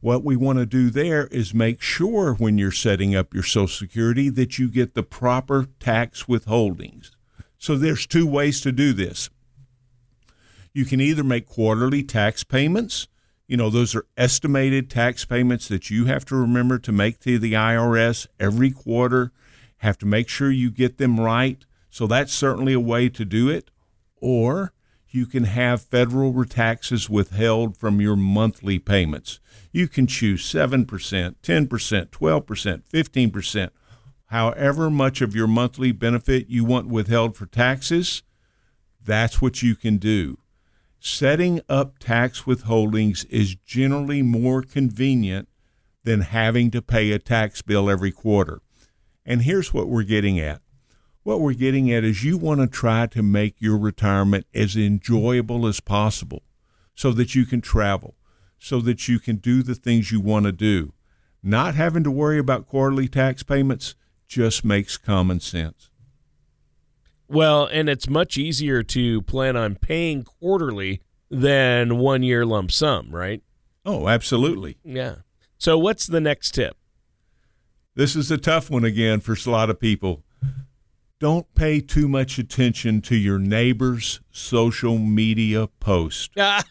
what 0.00 0.24
we 0.24 0.36
want 0.36 0.58
to 0.58 0.64
do 0.64 0.88
there 0.88 1.26
is 1.26 1.52
make 1.52 1.82
sure 1.82 2.32
when 2.32 2.56
you're 2.56 2.72
setting 2.72 3.14
up 3.14 3.34
your 3.34 3.42
Social 3.42 3.68
Security 3.68 4.30
that 4.30 4.58
you 4.58 4.70
get 4.70 4.94
the 4.94 5.02
proper 5.02 5.66
tax 5.80 6.24
withholdings. 6.24 7.10
So 7.58 7.76
there's 7.76 8.06
two 8.06 8.26
ways 8.26 8.62
to 8.62 8.72
do 8.72 8.94
this. 8.94 9.28
You 10.72 10.86
can 10.86 11.00
either 11.00 11.24
make 11.24 11.46
quarterly 11.46 12.02
tax 12.02 12.42
payments. 12.42 13.06
You 13.46 13.58
know, 13.58 13.68
those 13.68 13.94
are 13.94 14.06
estimated 14.16 14.88
tax 14.88 15.26
payments 15.26 15.68
that 15.68 15.90
you 15.90 16.06
have 16.06 16.24
to 16.26 16.36
remember 16.36 16.78
to 16.78 16.92
make 16.92 17.20
to 17.20 17.38
the 17.38 17.52
IRS 17.52 18.26
every 18.40 18.70
quarter. 18.70 19.32
Have 19.78 19.98
to 19.98 20.06
make 20.06 20.28
sure 20.28 20.50
you 20.50 20.70
get 20.70 20.98
them 20.98 21.20
right. 21.20 21.64
So 21.90 22.06
that's 22.06 22.32
certainly 22.32 22.72
a 22.72 22.80
way 22.80 23.08
to 23.08 23.24
do 23.24 23.48
it. 23.48 23.70
Or 24.16 24.72
you 25.08 25.26
can 25.26 25.44
have 25.44 25.82
federal 25.82 26.44
taxes 26.44 27.08
withheld 27.08 27.76
from 27.76 28.00
your 28.00 28.16
monthly 28.16 28.78
payments. 28.78 29.40
You 29.72 29.88
can 29.88 30.06
choose 30.06 30.42
7%, 30.42 30.86
10%, 30.86 31.36
12%, 31.38 32.82
15%, 32.92 33.70
however 34.26 34.90
much 34.90 35.20
of 35.20 35.34
your 35.34 35.46
monthly 35.46 35.92
benefit 35.92 36.48
you 36.48 36.64
want 36.64 36.88
withheld 36.88 37.36
for 37.36 37.46
taxes. 37.46 38.22
That's 39.02 39.40
what 39.40 39.62
you 39.62 39.74
can 39.74 39.96
do 39.96 40.38
setting 41.00 41.60
up 41.68 41.98
tax 41.98 42.42
withholdings 42.42 43.24
is 43.30 43.54
generally 43.54 44.22
more 44.22 44.62
convenient 44.62 45.48
than 46.04 46.20
having 46.20 46.70
to 46.70 46.82
pay 46.82 47.12
a 47.12 47.18
tax 47.18 47.62
bill 47.62 47.90
every 47.90 48.12
quarter. 48.12 48.60
And 49.28 49.42
here's 49.42 49.74
what 49.74 49.88
we're 49.88 50.04
getting 50.04 50.40
at. 50.40 50.62
What 51.22 51.42
we're 51.42 51.52
getting 51.52 51.92
at 51.92 52.02
is 52.02 52.24
you 52.24 52.38
want 52.38 52.62
to 52.62 52.66
try 52.66 53.06
to 53.08 53.22
make 53.22 53.56
your 53.58 53.76
retirement 53.76 54.46
as 54.54 54.74
enjoyable 54.74 55.66
as 55.66 55.80
possible 55.80 56.44
so 56.94 57.12
that 57.12 57.34
you 57.34 57.44
can 57.44 57.60
travel, 57.60 58.16
so 58.58 58.80
that 58.80 59.06
you 59.06 59.18
can 59.18 59.36
do 59.36 59.62
the 59.62 59.74
things 59.74 60.10
you 60.10 60.18
want 60.18 60.46
to 60.46 60.52
do. 60.52 60.94
Not 61.42 61.74
having 61.74 62.02
to 62.04 62.10
worry 62.10 62.38
about 62.38 62.66
quarterly 62.66 63.06
tax 63.06 63.42
payments 63.42 63.94
just 64.28 64.64
makes 64.64 64.96
common 64.96 65.40
sense. 65.40 65.90
Well, 67.28 67.66
and 67.66 67.90
it's 67.90 68.08
much 68.08 68.38
easier 68.38 68.82
to 68.84 69.20
plan 69.20 69.58
on 69.58 69.74
paying 69.74 70.24
quarterly 70.24 71.02
than 71.30 71.98
one 71.98 72.22
year 72.22 72.46
lump 72.46 72.72
sum, 72.72 73.10
right? 73.10 73.42
Oh, 73.84 74.08
absolutely. 74.08 74.78
Yeah. 74.82 75.16
So, 75.58 75.76
what's 75.76 76.06
the 76.06 76.20
next 76.20 76.52
tip? 76.54 76.77
This 77.98 78.14
is 78.14 78.30
a 78.30 78.38
tough 78.38 78.70
one 78.70 78.84
again 78.84 79.18
for 79.18 79.32
a 79.32 79.50
lot 79.50 79.70
of 79.70 79.80
people. 79.80 80.22
Don't 81.18 81.52
pay 81.56 81.80
too 81.80 82.06
much 82.06 82.38
attention 82.38 83.00
to 83.02 83.16
your 83.16 83.40
neighbor's 83.40 84.20
social 84.30 84.98
media 84.98 85.66
post. 85.80 86.30
yeah, 86.36 86.62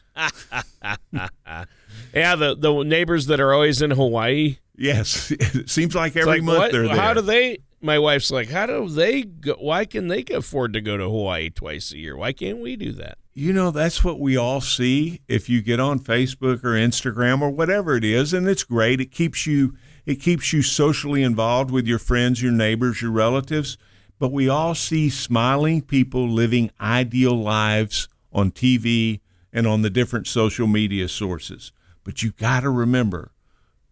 the 2.13 2.55
the 2.57 2.83
neighbors 2.85 3.25
that 3.25 3.41
are 3.41 3.53
always 3.53 3.81
in 3.81 3.91
Hawaii. 3.91 4.59
Yes, 4.77 5.29
it 5.37 5.69
seems 5.69 5.93
like 5.93 6.15
every 6.15 6.35
like, 6.35 6.43
month 6.43 6.59
what? 6.59 6.71
they're 6.71 6.87
there. 6.87 6.95
How 6.95 7.13
do 7.13 7.19
they 7.19 7.57
my 7.81 7.99
wife's 7.99 8.31
like, 8.31 8.49
how 8.49 8.65
do 8.65 8.87
they 8.87 9.23
go? 9.23 9.55
Why 9.55 9.83
can 9.83 10.07
they 10.07 10.23
afford 10.33 10.71
to 10.71 10.81
go 10.81 10.95
to 10.95 11.03
Hawaii 11.03 11.49
twice 11.49 11.91
a 11.91 11.97
year? 11.97 12.15
Why 12.15 12.31
can't 12.31 12.59
we 12.59 12.77
do 12.77 12.93
that? 12.93 13.17
You 13.33 13.51
know, 13.51 13.71
that's 13.71 14.01
what 14.01 14.21
we 14.21 14.37
all 14.37 14.61
see 14.61 15.19
if 15.27 15.49
you 15.49 15.61
get 15.61 15.81
on 15.81 15.99
Facebook 15.99 16.63
or 16.63 16.71
Instagram 16.71 17.41
or 17.41 17.49
whatever 17.49 17.97
it 17.97 18.05
is, 18.05 18.31
and 18.31 18.47
it's 18.47 18.63
great. 18.63 19.01
It 19.01 19.11
keeps 19.11 19.45
you 19.45 19.75
it 20.08 20.15
keeps 20.15 20.52
you 20.54 20.63
socially 20.63 21.22
involved 21.22 21.70
with 21.70 21.86
your 21.86 22.00
friends, 22.00 22.41
your 22.41 22.52
neighbors, 22.52 23.02
your 23.04 23.12
relatives. 23.12 23.78
But 24.17 24.32
we 24.32 24.50
all 24.50 24.74
see 24.74 25.10
smiling 25.12 25.82
people 25.84 26.28
living 26.28 26.72
ideal 26.82 27.36
lives 27.39 28.08
on 28.34 28.50
TV 28.50 29.20
and 29.54 29.67
on 29.67 29.84
the 29.84 29.89
different 29.91 30.26
social 30.26 30.65
media 30.65 31.08
sources. 31.08 31.72
But 32.04 32.24
you 32.24 32.32
got 32.32 32.62
to 32.62 32.70
remember, 32.72 33.32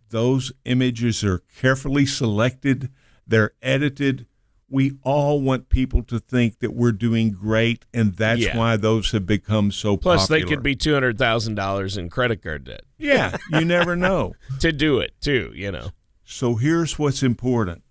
those 0.10 0.52
images 0.66 1.24
are 1.24 1.40
carefully 1.60 2.06
selected 2.06 2.90
they're 3.28 3.52
edited. 3.62 4.28
We 4.70 4.94
all 5.04 5.42
want 5.42 5.70
people 5.70 6.04
to 6.04 6.20
think 6.20 6.60
that 6.60 6.74
we're 6.76 6.92
doing 6.92 7.32
great, 7.32 7.86
and 7.94 8.16
that's 8.16 8.42
Yeah. 8.42 8.56
why 8.58 8.78
those 8.78 9.12
have 9.12 9.26
become 9.26 9.72
so 9.72 9.98
Plus, 9.98 10.22
popular. 10.28 10.40
they 10.40 10.46
could 10.48 10.62
be 10.64 10.76
two 10.76 10.94
hundred 10.94 11.18
thousand 11.18 11.56
dollars 11.56 11.98
in 11.98 12.10
credit 12.10 12.42
card 12.44 12.64
debt 12.66 12.82
Yeah, 13.00 13.36
you 13.52 13.66
never 13.66 13.96
know. 14.08 14.36
to 14.60 14.72
do 14.72 15.00
it 15.00 15.14
too. 15.22 15.52
You 15.56 15.72
know. 15.72 15.90
So 16.28 16.56
here's 16.56 16.98
what's 16.98 17.22
important 17.22 17.84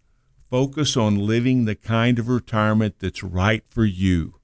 focus 0.50 0.96
on 0.96 1.18
living 1.18 1.64
the 1.64 1.76
kind 1.76 2.18
of 2.18 2.28
retirement 2.28 2.96
that's 2.98 3.22
right 3.22 3.62
for 3.68 3.84
you. 3.84 4.34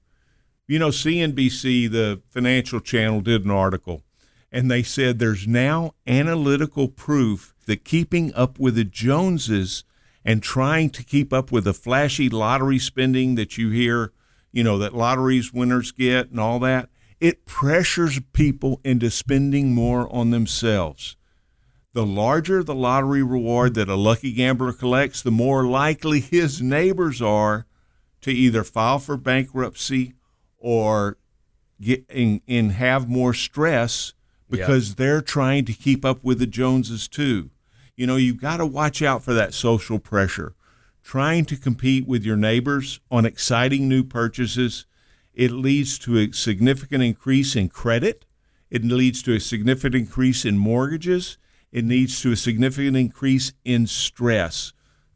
You 0.65 0.79
know, 0.79 0.89
CNBC, 0.89 1.91
the 1.91 2.21
financial 2.25 2.79
channel, 2.79 3.19
did 3.19 3.43
an 3.43 3.51
article, 3.51 4.03
and 4.49 4.71
they 4.71 4.81
said 4.81 5.19
there's 5.19 5.45
now 5.45 5.91
analytical 6.07 6.87
proof 6.87 7.53
that 7.65 7.83
keeping 7.83 8.33
up 8.33 8.57
with 8.57 8.75
the 8.75 8.85
Joneses 8.85 9.83
and 10.23 10.41
trying 10.41 10.89
to 10.91 11.03
keep 11.03 11.33
up 11.33 11.51
with 11.51 11.65
the 11.65 11.73
flashy 11.73 12.29
lottery 12.29 12.79
spending 12.79 13.35
that 13.35 13.57
you 13.57 13.71
hear, 13.71 14.13
you 14.53 14.63
know, 14.63 14.77
that 14.77 14.95
lotteries 14.95 15.51
winners 15.51 15.91
get 15.91 16.29
and 16.29 16.39
all 16.39 16.59
that, 16.59 16.89
it 17.19 17.45
pressures 17.45 18.21
people 18.31 18.79
into 18.85 19.11
spending 19.11 19.73
more 19.73 20.13
on 20.15 20.29
themselves. 20.29 21.17
The 21.93 22.05
larger 22.05 22.63
the 22.63 22.75
lottery 22.75 23.21
reward 23.21 23.73
that 23.73 23.89
a 23.89 23.95
lucky 23.95 24.31
gambler 24.31 24.71
collects, 24.71 25.21
the 25.21 25.31
more 25.31 25.65
likely 25.65 26.21
his 26.21 26.61
neighbors 26.61 27.21
are 27.21 27.65
to 28.21 28.31
either 28.31 28.63
file 28.63 28.99
for 28.99 29.17
bankruptcy 29.17 30.13
or 30.57 31.17
get 31.81 32.05
and, 32.09 32.41
and 32.47 32.73
have 32.73 33.09
more 33.09 33.33
stress 33.33 34.13
because 34.49 34.95
they're 34.95 35.21
trying 35.21 35.65
to 35.65 35.73
keep 35.73 36.05
up 36.05 36.23
with 36.23 36.39
the 36.39 36.47
Joneses 36.47 37.07
too. 37.07 37.49
You 37.95 38.07
know, 38.07 38.15
you've 38.15 38.41
got 38.41 38.57
to 38.57 38.65
watch 38.65 39.01
out 39.01 39.23
for 39.23 39.33
that 39.33 39.53
social 39.53 39.99
pressure. 39.99 40.53
Trying 41.03 41.45
to 41.45 41.57
compete 41.57 42.07
with 42.07 42.23
your 42.23 42.37
neighbors 42.37 42.99
on 43.09 43.25
exciting 43.25 43.89
new 43.89 44.03
purchases, 44.03 44.85
it 45.33 45.51
leads 45.51 45.97
to 45.99 46.17
a 46.17 46.31
significant 46.31 47.03
increase 47.03 47.55
in 47.55 47.69
credit. 47.69 48.25
It 48.69 48.83
leads 48.83 49.23
to 49.23 49.33
a 49.33 49.39
significant 49.39 49.95
increase 49.95 50.45
in 50.45 50.57
mortgages. 50.57 51.37
It 51.71 51.85
leads 51.85 52.21
to 52.21 52.31
a 52.31 52.35
significant 52.35 52.97
increase 52.97 53.53
in 53.63 53.87
stress. 53.87 54.73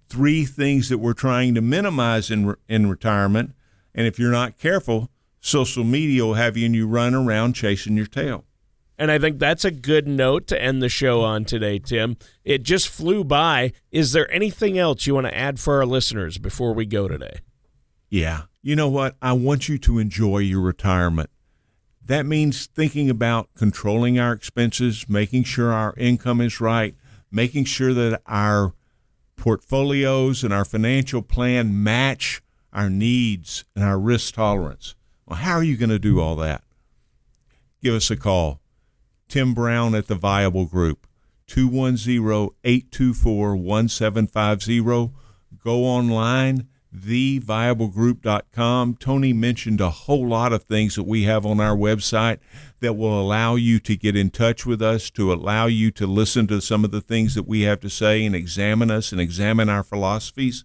Three 0.08 0.46
things 0.46 0.90
that 0.90 1.00
we're 1.00 1.14
trying 1.14 1.56
to 1.56 1.62
minimize 1.62 2.32
in, 2.32 2.56
in 2.70 2.90
retirement. 2.90 3.54
And 3.94 4.08
if 4.08 4.20
you're 4.20 4.32
not 4.32 4.58
careful, 4.58 5.10
social 5.40 5.84
media 5.84 6.24
will 6.24 6.36
have 6.36 6.56
you 6.56 6.66
and 6.66 6.76
you 6.76 6.88
run 6.88 7.14
around 7.14 7.54
chasing 7.54 7.98
your 7.98 8.06
tail. 8.06 8.46
And 8.98 9.12
I 9.12 9.20
think 9.20 9.40
that's 9.40 9.66
a 9.66 9.72
good 9.72 10.08
note 10.08 10.48
to 10.48 10.62
end 10.62 10.82
the 10.82 10.90
show 10.90 11.22
on 11.22 11.44
today, 11.44 11.80
Tim. 11.80 12.16
It 12.46 12.64
just 12.64 12.88
flew 12.88 13.24
by. 13.26 13.74
Is 13.92 14.14
there 14.14 14.32
anything 14.32 14.78
else 14.78 15.06
you 15.06 15.16
want 15.16 15.28
to 15.28 15.38
add 15.38 15.60
for 15.60 15.78
our 15.78 15.86
listeners 15.86 16.38
before 16.38 16.74
we 16.74 16.86
go 16.86 17.08
today? 17.08 17.40
Yeah. 18.10 18.44
You 18.62 18.76
know 18.76 18.88
what? 18.88 19.18
I 19.22 19.34
want 19.34 19.68
you 19.68 19.78
to 19.80 20.00
enjoy 20.00 20.38
your 20.40 20.62
retirement. 20.62 21.30
That 22.06 22.26
means 22.26 22.68
thinking 22.68 23.10
about 23.10 23.50
controlling 23.56 24.20
our 24.20 24.32
expenses, 24.32 25.10
making 25.10 25.46
sure 25.46 25.72
our 25.72 25.96
income 25.98 26.40
is 26.40 26.62
right, 26.62 26.96
making 27.32 27.66
sure 27.66 27.94
that 27.96 28.22
our 28.28 28.74
portfolios 29.36 30.44
and 30.44 30.54
our 30.54 30.66
financial 30.66 31.22
plan 31.22 31.84
match 31.84 32.42
our 32.72 32.90
needs 32.90 33.64
and 33.76 33.84
our 33.84 33.98
risk 33.98 34.36
tolerance. 34.36 34.96
Well, 35.26 35.40
how 35.40 35.54
are 35.54 35.64
you 35.64 35.78
going 35.78 35.90
to 35.90 36.00
do 36.00 36.20
all 36.20 36.36
that? 36.36 36.64
Give 37.82 37.96
us 37.96 38.12
a 38.12 38.18
call. 38.18 38.60
Tim 39.28 39.54
Brown 39.54 39.96
at 39.96 40.08
the 40.08 40.16
Viable 40.16 40.66
Group, 40.66 41.08
210 41.48 42.50
824 42.64 43.56
1750. 43.56 45.14
Go 45.64 45.84
online, 45.84 46.68
theviablegroup.com. 46.96 48.96
Tony 48.96 49.34
mentioned 49.34 49.82
a 49.82 49.90
whole 49.90 50.28
lot 50.28 50.54
of 50.54 50.64
things 50.64 50.96
that 50.96 51.04
we 51.04 51.24
have 51.24 51.46
on 51.46 51.60
our 51.60 51.76
website 51.76 52.40
that 52.80 52.94
will 52.94 53.20
allow 53.20 53.56
you 53.56 53.80
to 53.80 53.96
get 53.96 54.16
in 54.16 54.30
touch 54.30 54.66
with 54.66 54.82
us, 54.82 55.10
to 55.12 55.32
allow 55.32 55.66
you 55.66 55.92
to 55.92 56.08
listen 56.08 56.48
to 56.48 56.62
some 56.62 56.84
of 56.84 56.92
the 56.92 57.02
things 57.02 57.36
that 57.36 57.48
we 57.48 57.62
have 57.62 57.80
to 57.82 57.90
say 57.90 58.26
and 58.26 58.36
examine 58.36 58.92
us 58.92 59.12
and 59.12 59.22
examine 59.22 59.70
our 59.70 59.84
philosophies. 59.84 60.64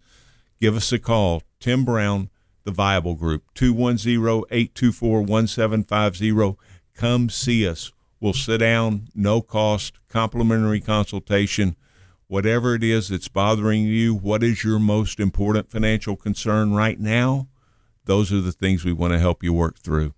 Give 0.60 0.76
us 0.76 0.92
a 0.92 0.98
call. 0.98 1.42
Tim 1.58 1.84
Brown, 1.84 2.30
the 2.64 2.70
Viable 2.70 3.14
Group, 3.14 3.44
210 3.54 4.44
824 4.50 5.22
1750. 5.22 6.56
Come 6.94 7.30
see 7.30 7.66
us. 7.66 7.92
We'll 8.20 8.34
sit 8.34 8.58
down, 8.58 9.08
no 9.14 9.40
cost, 9.40 9.94
complimentary 10.08 10.80
consultation. 10.80 11.76
Whatever 12.30 12.76
it 12.76 12.84
is 12.84 13.08
that's 13.08 13.26
bothering 13.26 13.82
you, 13.82 14.14
what 14.14 14.44
is 14.44 14.62
your 14.62 14.78
most 14.78 15.18
important 15.18 15.68
financial 15.68 16.14
concern 16.14 16.72
right 16.72 17.00
now? 17.00 17.48
Those 18.04 18.32
are 18.32 18.40
the 18.40 18.52
things 18.52 18.84
we 18.84 18.92
want 18.92 19.12
to 19.12 19.18
help 19.18 19.42
you 19.42 19.52
work 19.52 19.80
through. 19.80 20.14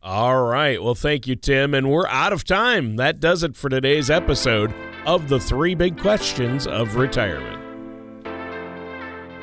All 0.00 0.44
right. 0.44 0.80
Well, 0.80 0.94
thank 0.94 1.26
you, 1.26 1.34
Tim. 1.34 1.74
And 1.74 1.90
we're 1.90 2.06
out 2.06 2.32
of 2.32 2.44
time. 2.44 2.94
That 2.94 3.18
does 3.18 3.42
it 3.42 3.56
for 3.56 3.68
today's 3.68 4.10
episode 4.10 4.72
of 5.04 5.28
the 5.28 5.40
three 5.40 5.74
big 5.74 5.98
questions 5.98 6.68
of 6.68 6.94
retirement. 6.94 7.60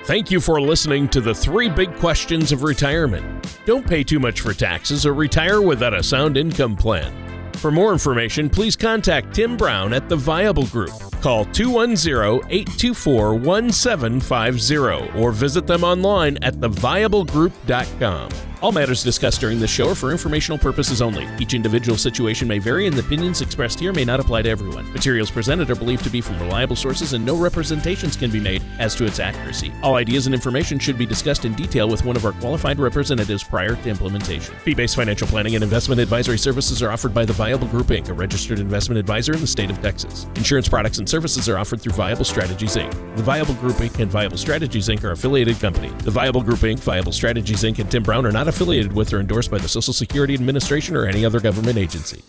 Thank 0.06 0.32
you 0.32 0.40
for 0.40 0.62
listening 0.62 1.10
to 1.10 1.20
the 1.20 1.36
three 1.36 1.68
big 1.68 1.94
questions 1.98 2.54
of 2.54 2.64
retirement. 2.64 3.60
Don't 3.66 3.86
pay 3.86 4.06
too 4.06 4.20
much 4.22 4.40
for 4.40 4.54
taxes 4.54 5.06
or 5.06 5.14
retire 5.14 5.62
without 5.62 5.94
a 5.94 6.02
sound 6.02 6.38
income 6.38 6.78
plan. 6.78 7.52
For 7.56 7.70
more 7.70 7.92
information, 7.92 8.50
please 8.50 8.78
contact 8.78 9.36
Tim 9.36 9.58
Brown 9.58 9.92
at 9.92 10.08
the 10.08 10.16
Viable 10.16 10.68
Group. 10.68 11.07
Call 11.22 11.46
210 11.46 12.50
824 12.50 13.36
1750 13.36 15.20
or 15.20 15.32
visit 15.32 15.68
them 15.68 15.84
online 15.84 16.38
at 16.42 16.56
theviablegroup.com. 16.56 18.30
All 18.60 18.72
matters 18.72 19.04
discussed 19.04 19.40
during 19.40 19.60
this 19.60 19.70
show 19.70 19.90
are 19.90 19.96
for 19.96 20.12
informational 20.12 20.58
purposes 20.58 21.00
only. 21.00 21.28
Each 21.40 21.54
individual 21.54 21.96
situation 21.96 22.48
may 22.48 22.58
vary, 22.58 22.88
and 22.88 22.96
the 22.96 23.02
opinions 23.02 23.42
expressed 23.42 23.80
here 23.80 23.94
may 23.94 24.04
not 24.04 24.20
apply 24.20 24.42
to 24.42 24.50
everyone. 24.50 24.92
Materials 24.94 25.30
presented 25.30 25.70
are 25.70 25.76
believed 25.76 26.04
to 26.06 26.10
be 26.10 26.22
from 26.22 26.40
reliable 26.40 26.76
sources, 26.76 27.14
and 27.14 27.24
no 27.24 27.36
representations 27.36 28.18
can 28.18 28.32
be 28.32 28.40
made 28.40 28.64
as 28.80 28.96
to 28.96 29.06
its 29.06 29.20
accuracy. 29.20 29.72
All 29.84 29.94
ideas 29.94 30.26
and 30.26 30.34
information 30.34 30.80
should 30.80 30.98
be 30.98 31.06
discussed 31.06 31.46
in 31.46 31.54
detail 31.54 31.88
with 31.88 32.04
one 32.04 32.16
of 32.16 32.26
our 32.26 32.32
qualified 32.32 32.80
representatives 32.80 33.44
prior 33.44 33.76
to 33.76 33.90
implementation. 33.90 34.56
Fee 34.64 34.74
based 34.74 34.96
financial 34.96 35.28
planning 35.28 35.54
and 35.54 35.64
investment 35.64 36.02
advisory 36.02 36.40
services 36.40 36.82
are 36.82 36.90
offered 36.90 37.14
by 37.14 37.26
the 37.26 37.34
Viable 37.34 37.68
Group 37.68 37.88
Inc., 37.88 38.10
a 38.10 38.14
registered 38.14 38.60
investment 38.60 38.98
advisor 38.98 39.34
in 39.34 39.42
the 39.42 39.46
state 39.46 39.70
of 39.70 39.80
Texas. 39.84 40.26
Insurance 40.36 40.68
products 40.68 40.98
and 40.98 41.08
services 41.08 41.48
are 41.48 41.60
offered 41.60 41.80
through 41.80 41.94
Viable 41.94 42.26
Strategies 42.26 42.76
Inc. 42.76 42.92
The 43.18 43.24
Viable 43.24 43.54
Group 43.56 43.76
Inc. 43.76 44.00
and 44.00 44.10
Viable 44.10 44.38
Strategies 44.38 44.88
Inc. 44.90 45.04
are 45.04 45.12
affiliated 45.12 45.60
companies. 45.60 45.94
The 46.04 46.12
Viable 46.12 46.42
Group 46.42 46.60
Inc., 46.60 46.80
Viable 46.80 47.12
Strategies 47.12 47.62
Inc., 47.62 47.78
and 47.78 47.92
Tim 47.92 48.02
Brown 48.02 48.26
are 48.26 48.32
not 48.48 48.56
affiliated 48.56 48.94
with 48.94 49.14
or 49.14 49.20
endorsed 49.20 49.52
by 49.52 49.58
the 49.58 49.68
Social 49.68 49.94
Security 49.94 50.34
Administration 50.34 50.96
or 50.96 51.06
any 51.06 51.26
other 51.26 51.42
government 51.42 51.78
agency. 51.78 52.24